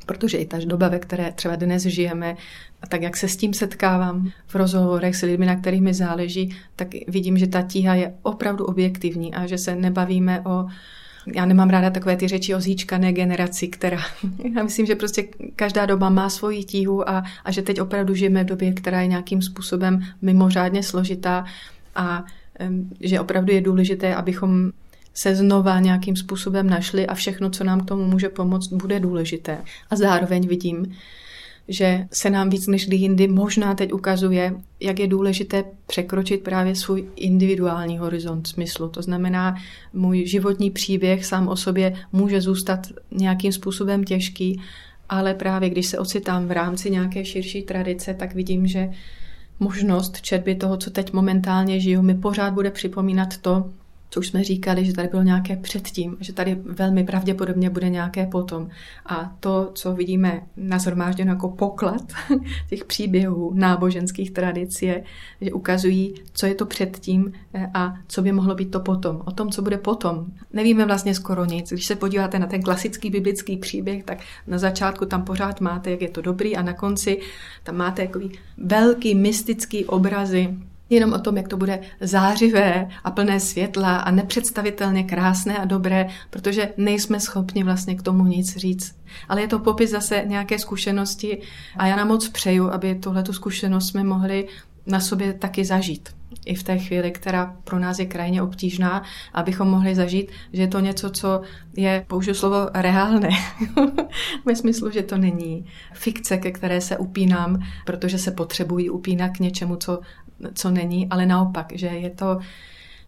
Protože 0.07 0.39
i 0.39 0.47
ta 0.47 0.59
doba, 0.65 0.89
ve 0.89 0.99
které 0.99 1.33
třeba 1.33 1.57
dnes 1.57 1.83
žijeme, 1.83 2.37
a 2.83 2.87
tak 2.87 3.03
jak 3.03 3.17
se 3.17 3.29
s 3.29 3.37
tím 3.37 3.55
setkávám 3.55 4.31
v 4.47 4.55
rozhovorech 4.55 5.17
s 5.17 5.23
lidmi, 5.23 5.47
na 5.47 5.57
kterých 5.57 5.81
mi 5.81 5.95
záleží, 5.95 6.57
tak 6.77 6.89
vidím, 7.09 7.39
že 7.39 7.47
ta 7.47 7.63
tíha 7.63 7.95
je 7.95 8.15
opravdu 8.23 8.65
objektivní 8.65 9.35
a 9.35 9.47
že 9.47 9.59
se 9.59 9.77
nebavíme 9.77 10.41
o 10.41 10.67
já 11.35 11.45
nemám 11.45 11.71
ráda 11.71 11.91
takové 11.91 12.17
ty 12.17 12.29
řeči 12.29 12.55
o 12.55 12.61
zíčkané 12.61 13.13
generaci, 13.13 13.69
která, 13.69 13.99
já 14.57 14.63
myslím, 14.63 14.87
že 14.87 14.95
prostě 14.95 15.25
každá 15.57 15.87
doba 15.87 16.11
má 16.11 16.31
svoji 16.31 16.65
tíhu 16.65 17.09
a, 17.09 17.25
a 17.45 17.51
že 17.51 17.63
teď 17.63 17.81
opravdu 17.81 18.15
žijeme 18.15 18.45
v 18.45 18.47
době, 18.47 18.73
která 18.73 19.01
je 19.01 19.07
nějakým 19.07 19.43
způsobem 19.43 20.01
mimořádně 20.23 20.83
složitá 20.83 21.45
a 21.95 22.25
že 23.01 23.21
opravdu 23.21 23.53
je 23.53 23.61
důležité, 23.61 24.15
abychom 24.15 24.71
se 25.15 25.35
znova 25.35 25.81
nějakým 25.81 26.17
způsobem 26.17 26.71
našli 26.71 27.07
a 27.07 27.15
všechno, 27.15 27.51
co 27.51 27.65
nám 27.65 27.81
k 27.81 27.89
tomu 27.89 28.05
může 28.05 28.29
pomoct, 28.29 28.69
bude 28.73 29.01
důležité. 29.01 29.59
A 29.91 29.97
zároveň 29.97 30.49
vidím, 30.49 30.95
že 31.69 32.07
se 32.13 32.31
nám 32.31 32.51
víc 32.51 32.67
než 32.67 32.87
kdy 32.87 32.97
jindy 32.97 33.29
možná 33.29 33.75
teď 33.75 33.93
ukazuje, 33.93 34.55
jak 34.81 34.99
je 34.99 35.07
důležité 35.07 35.65
překročit 35.87 36.43
právě 36.43 36.75
svůj 36.75 37.05
individuální 37.17 37.99
horizont 37.99 38.47
smyslu. 38.47 38.89
To 38.89 39.03
znamená, 39.03 39.57
můj 39.93 40.27
životní 40.27 40.71
příběh 40.71 41.27
sám 41.27 41.49
o 41.49 41.57
sobě 41.57 41.95
může 42.13 42.41
zůstat 42.41 42.87
nějakým 43.11 43.53
způsobem 43.53 44.05
těžký, 44.05 44.61
ale 45.09 45.35
právě 45.35 45.71
když 45.71 45.87
se 45.87 45.99
ocitám 45.99 46.47
v 46.47 46.51
rámci 46.51 46.91
nějaké 46.91 47.25
širší 47.25 47.63
tradice, 47.63 48.15
tak 48.15 48.35
vidím, 48.35 48.67
že 48.67 48.91
možnost 49.63 50.21
četby 50.21 50.55
toho, 50.55 50.77
co 50.77 50.91
teď 50.91 51.13
momentálně 51.13 51.81
žiju, 51.81 52.03
mi 52.03 52.15
pořád 52.15 52.55
bude 52.55 52.71
připomínat 52.71 53.37
to, 53.39 53.71
co 54.13 54.21
už 54.21 54.29
jsme 54.29 54.45
říkali, 54.45 54.85
že 54.85 54.93
tady 54.93 55.09
bylo 55.09 55.23
nějaké 55.23 55.57
předtím, 55.57 56.17
že 56.21 56.33
tady 56.33 56.55
velmi 56.55 57.05
pravděpodobně 57.05 57.71
bude 57.71 57.89
nějaké 57.89 58.27
potom. 58.27 58.69
A 59.07 59.37
to, 59.41 59.71
co 59.75 59.95
vidíme 59.95 60.43
nazhromážděno 60.57 61.33
jako 61.33 61.49
poklad 61.49 62.03
těch 62.69 62.85
příběhů 62.85 63.53
náboženských 63.55 64.31
tradic, 64.31 64.83
je, 64.83 65.05
že 65.41 65.53
ukazují, 65.53 66.15
co 66.33 66.47
je 66.47 66.55
to 66.55 66.67
předtím 66.67 67.33
eh, 67.55 67.71
a 67.75 67.95
co 68.09 68.23
by 68.23 68.33
mohlo 68.33 68.55
být 68.55 68.71
to 68.71 68.81
potom. 68.81 69.23
O 69.25 69.31
tom, 69.31 69.51
co 69.51 69.63
bude 69.63 69.79
potom, 69.79 70.27
nevíme 70.53 70.87
vlastně 70.87 71.15
skoro 71.15 71.45
nic. 71.45 71.73
Když 71.73 71.87
se 71.87 71.97
podíváte 71.97 72.39
na 72.39 72.47
ten 72.47 72.63
klasický 72.63 73.11
biblický 73.11 73.57
příběh, 73.57 74.05
tak 74.05 74.19
na 74.47 74.59
začátku 74.59 75.07
tam 75.07 75.25
pořád 75.25 75.61
máte, 75.61 75.91
jak 75.91 76.03
je 76.03 76.09
to 76.09 76.21
dobrý 76.21 76.57
a 76.57 76.63
na 76.63 76.73
konci 76.73 77.21
tam 77.63 77.77
máte 77.77 78.07
takový 78.07 78.39
velký 78.59 79.15
mystický 79.15 79.85
obrazy 79.85 80.57
jenom 80.95 81.13
o 81.13 81.19
tom, 81.19 81.37
jak 81.37 81.49
to 81.49 81.57
bude 81.57 81.81
zářivé 82.01 82.89
a 83.05 83.11
plné 83.11 83.41
světla 83.41 83.97
a 83.97 84.11
nepředstavitelně 84.11 85.05
krásné 85.05 85.59
a 85.59 85.65
dobré, 85.65 86.09
protože 86.31 86.69
nejsme 86.77 87.21
schopni 87.21 87.65
vlastně 87.65 87.95
k 87.95 88.03
tomu 88.03 88.27
nic 88.27 88.57
říct. 88.57 88.97
Ale 89.29 89.41
je 89.41 89.49
to 89.49 89.59
popis 89.59 89.91
zase 89.91 90.23
nějaké 90.27 90.59
zkušenosti 90.59 91.43
a 91.77 91.87
já 91.87 91.97
nám 91.97 92.09
moc 92.09 92.29
přeju, 92.29 92.71
aby 92.71 92.95
tuhletu 92.95 93.33
zkušenost 93.33 93.89
jsme 93.89 94.05
mohli 94.05 94.49
na 94.87 95.01
sobě 95.01 95.33
taky 95.33 95.65
zažít. 95.65 96.09
I 96.47 96.55
v 96.55 96.63
té 96.63 96.79
chvíli, 96.79 97.11
která 97.11 97.57
pro 97.65 97.79
nás 97.79 97.99
je 97.99 98.07
krajně 98.07 98.43
obtížná, 98.43 99.03
abychom 99.35 99.69
mohli 99.69 99.95
zažít, 99.95 100.33
že 100.53 100.63
je 100.63 100.69
to 100.69 100.81
něco, 100.81 101.11
co 101.11 101.43
je, 101.77 102.05
použiju 102.09 102.35
slovo, 102.35 102.71
reálné. 102.75 103.29
Ve 104.45 104.57
smyslu, 104.57 104.91
že 104.91 105.03
to 105.03 105.19
není 105.19 105.67
fikce, 105.95 106.37
ke 106.37 106.51
které 106.51 106.81
se 106.81 106.97
upínám, 106.97 107.59
protože 107.87 108.19
se 108.19 108.31
potřebují 108.31 108.91
upínat 108.91 109.37
k 109.37 109.41
něčemu, 109.41 109.77
co 109.77 110.01
co 110.55 110.71
není, 110.71 111.09
ale 111.11 111.27
naopak, 111.27 111.73
že 111.75 111.87
je 111.87 112.11
to 112.11 112.39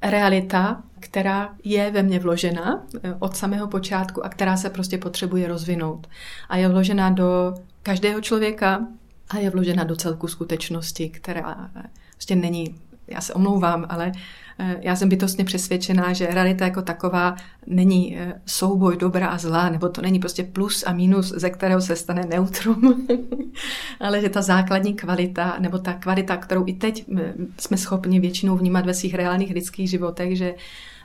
realita, 0.03 0.83
která 1.01 1.55
je 1.64 1.90
ve 1.90 2.03
mně 2.03 2.18
vložena 2.18 2.85
eh, 3.03 3.14
od 3.18 3.37
samého 3.37 3.68
počátku 3.68 4.25
a 4.25 4.29
která 4.29 4.57
se 4.57 4.70
prostě 4.70 4.99
potřebuje 4.99 5.49
rozvinout. 5.49 6.07
A 6.49 6.57
je 6.57 6.68
vložena 6.68 7.11
do 7.11 7.55
každého 7.83 8.20
člověka 8.20 8.87
a 9.31 9.38
je 9.38 9.51
vložena 9.51 9.85
do 9.85 9.97
celku 9.97 10.29
skutečnosti, 10.29 11.09
která 11.09 11.70
prostě 12.12 12.37
není, 12.37 12.75
já 13.09 13.20
se 13.20 13.35
omlouvám, 13.35 13.87
ale 13.88 14.12
Eh, 14.12 14.43
já 14.58 14.96
jsem 14.96 15.08
bytostně 15.08 15.44
přesvědčená, 15.44 16.12
že 16.12 16.26
realita 16.26 16.64
jako 16.64 16.82
taková 16.82 17.36
není 17.66 18.18
eh, 18.18 18.40
souboj 18.46 18.96
dobra 18.96 19.26
a 19.26 19.38
zla, 19.38 19.68
nebo 19.68 19.88
to 19.88 20.02
není 20.02 20.18
prostě 20.18 20.42
plus 20.42 20.84
a 20.86 20.92
minus, 20.92 21.28
ze 21.36 21.50
kterého 21.50 21.80
se 21.80 21.96
stane 21.96 22.22
neutrum, 22.28 23.06
ale 24.00 24.20
že 24.20 24.28
ta 24.28 24.42
základní 24.42 24.94
kvalita, 24.94 25.56
nebo 25.58 25.78
ta 25.78 25.92
kvalita, 25.92 26.36
kterou 26.36 26.64
i 26.66 26.72
teď 26.72 27.04
eh, 27.18 27.34
jsme 27.58 27.76
schopni 27.76 28.20
většinou 28.20 28.56
vnímat 28.56 28.86
ve 28.86 28.94
svých 28.94 29.14
reálných 29.14 29.54
lidských 29.54 29.90
životech, 29.90 30.38
že 30.38 30.54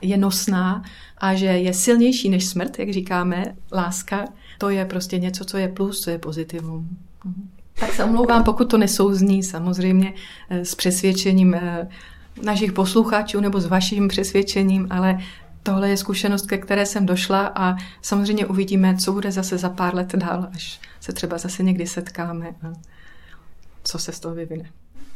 je 0.02 0.16
nosná 0.16 0.82
a 1.18 1.34
že 1.34 1.46
je 1.46 1.74
silnější 1.74 2.28
než 2.28 2.46
smrt, 2.46 2.78
jak 2.78 2.90
říkáme, 2.90 3.44
láska, 3.72 4.24
to 4.58 4.70
je 4.70 4.84
prostě 4.84 5.18
něco, 5.18 5.44
co 5.44 5.56
je 5.56 5.68
plus, 5.68 6.00
co 6.00 6.10
je 6.10 6.18
pozitivum. 6.18 6.88
Mhm. 7.24 7.48
Tak 7.80 7.92
se 7.92 8.04
omlouvám, 8.04 8.44
pokud 8.44 8.70
to 8.70 8.78
nesouzní 8.78 9.42
samozřejmě 9.42 10.12
s 10.50 10.74
přesvědčením 10.74 11.56
našich 12.42 12.72
posluchačů 12.72 13.40
nebo 13.40 13.60
s 13.60 13.66
vaším 13.66 14.08
přesvědčením, 14.08 14.86
ale 14.90 15.18
tohle 15.62 15.88
je 15.88 15.96
zkušenost, 15.96 16.46
ke 16.46 16.58
které 16.58 16.86
jsem 16.86 17.06
došla 17.06 17.52
a 17.54 17.76
samozřejmě 18.02 18.46
uvidíme, 18.46 18.96
co 18.96 19.12
bude 19.12 19.32
zase 19.32 19.58
za 19.58 19.68
pár 19.68 19.94
let 19.94 20.14
dál, 20.14 20.48
až 20.54 20.80
se 21.00 21.12
třeba 21.12 21.38
zase 21.38 21.62
někdy 21.62 21.86
setkáme 21.86 22.48
a 22.48 22.72
co 23.84 23.98
se 23.98 24.12
z 24.12 24.20
toho 24.20 24.34
vyvine. 24.34 24.70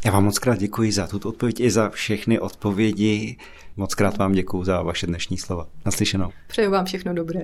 Já 0.04 0.12
vám 0.12 0.24
moc 0.24 0.38
krát 0.38 0.58
děkuji 0.58 0.92
za 0.92 1.06
tuto 1.06 1.28
odpověď 1.28 1.60
i 1.60 1.70
za 1.70 1.88
všechny 1.88 2.40
odpovědi. 2.40 3.36
Moc 3.76 3.94
krát 3.94 4.16
vám 4.16 4.32
děkuji 4.32 4.64
za 4.64 4.82
vaše 4.82 5.06
dnešní 5.06 5.38
slova. 5.38 5.66
Naslyšenou. 5.84 6.32
Přeju 6.46 6.70
vám 6.70 6.84
všechno 6.84 7.14
dobré. 7.14 7.40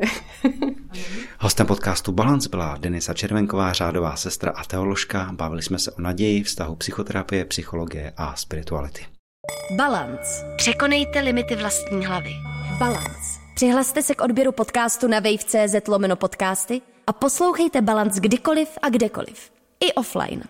Hostem 1.38 1.66
podcastu 1.66 2.12
Balance 2.12 2.49
byla 2.49 2.77
Denisa 2.77 3.14
Červenková, 3.14 3.73
řádová 3.73 4.16
sestra 4.16 4.51
a 4.51 4.64
teoložka. 4.64 5.31
Bavili 5.33 5.62
jsme 5.62 5.79
se 5.79 5.90
o 5.93 6.01
naději, 6.01 6.43
vztahu 6.43 6.77
psychoterapie, 6.77 7.45
psychologie 7.45 8.12
a 8.16 8.37
spirituality. 8.37 9.20
Balance. 9.76 10.55
Překonejte 10.57 11.20
limity 11.20 11.57
vlastní 11.57 12.07
hlavy. 12.07 12.31
Balance. 12.79 13.40
Přihlaste 13.55 14.03
se 14.03 14.14
k 14.14 14.20
odběru 14.20 14.53
podcastu 14.53 15.09
na 15.09 15.20
wave.cz 15.20 15.88
lomeno 15.88 16.16
podcasty 16.16 16.81
a 17.07 17.12
poslouchejte 17.12 17.83
Balance 17.83 18.20
kdykoliv 18.20 18.68
a 18.83 18.88
kdekoliv. 18.88 19.50
I 19.81 19.92
offline. 19.92 20.42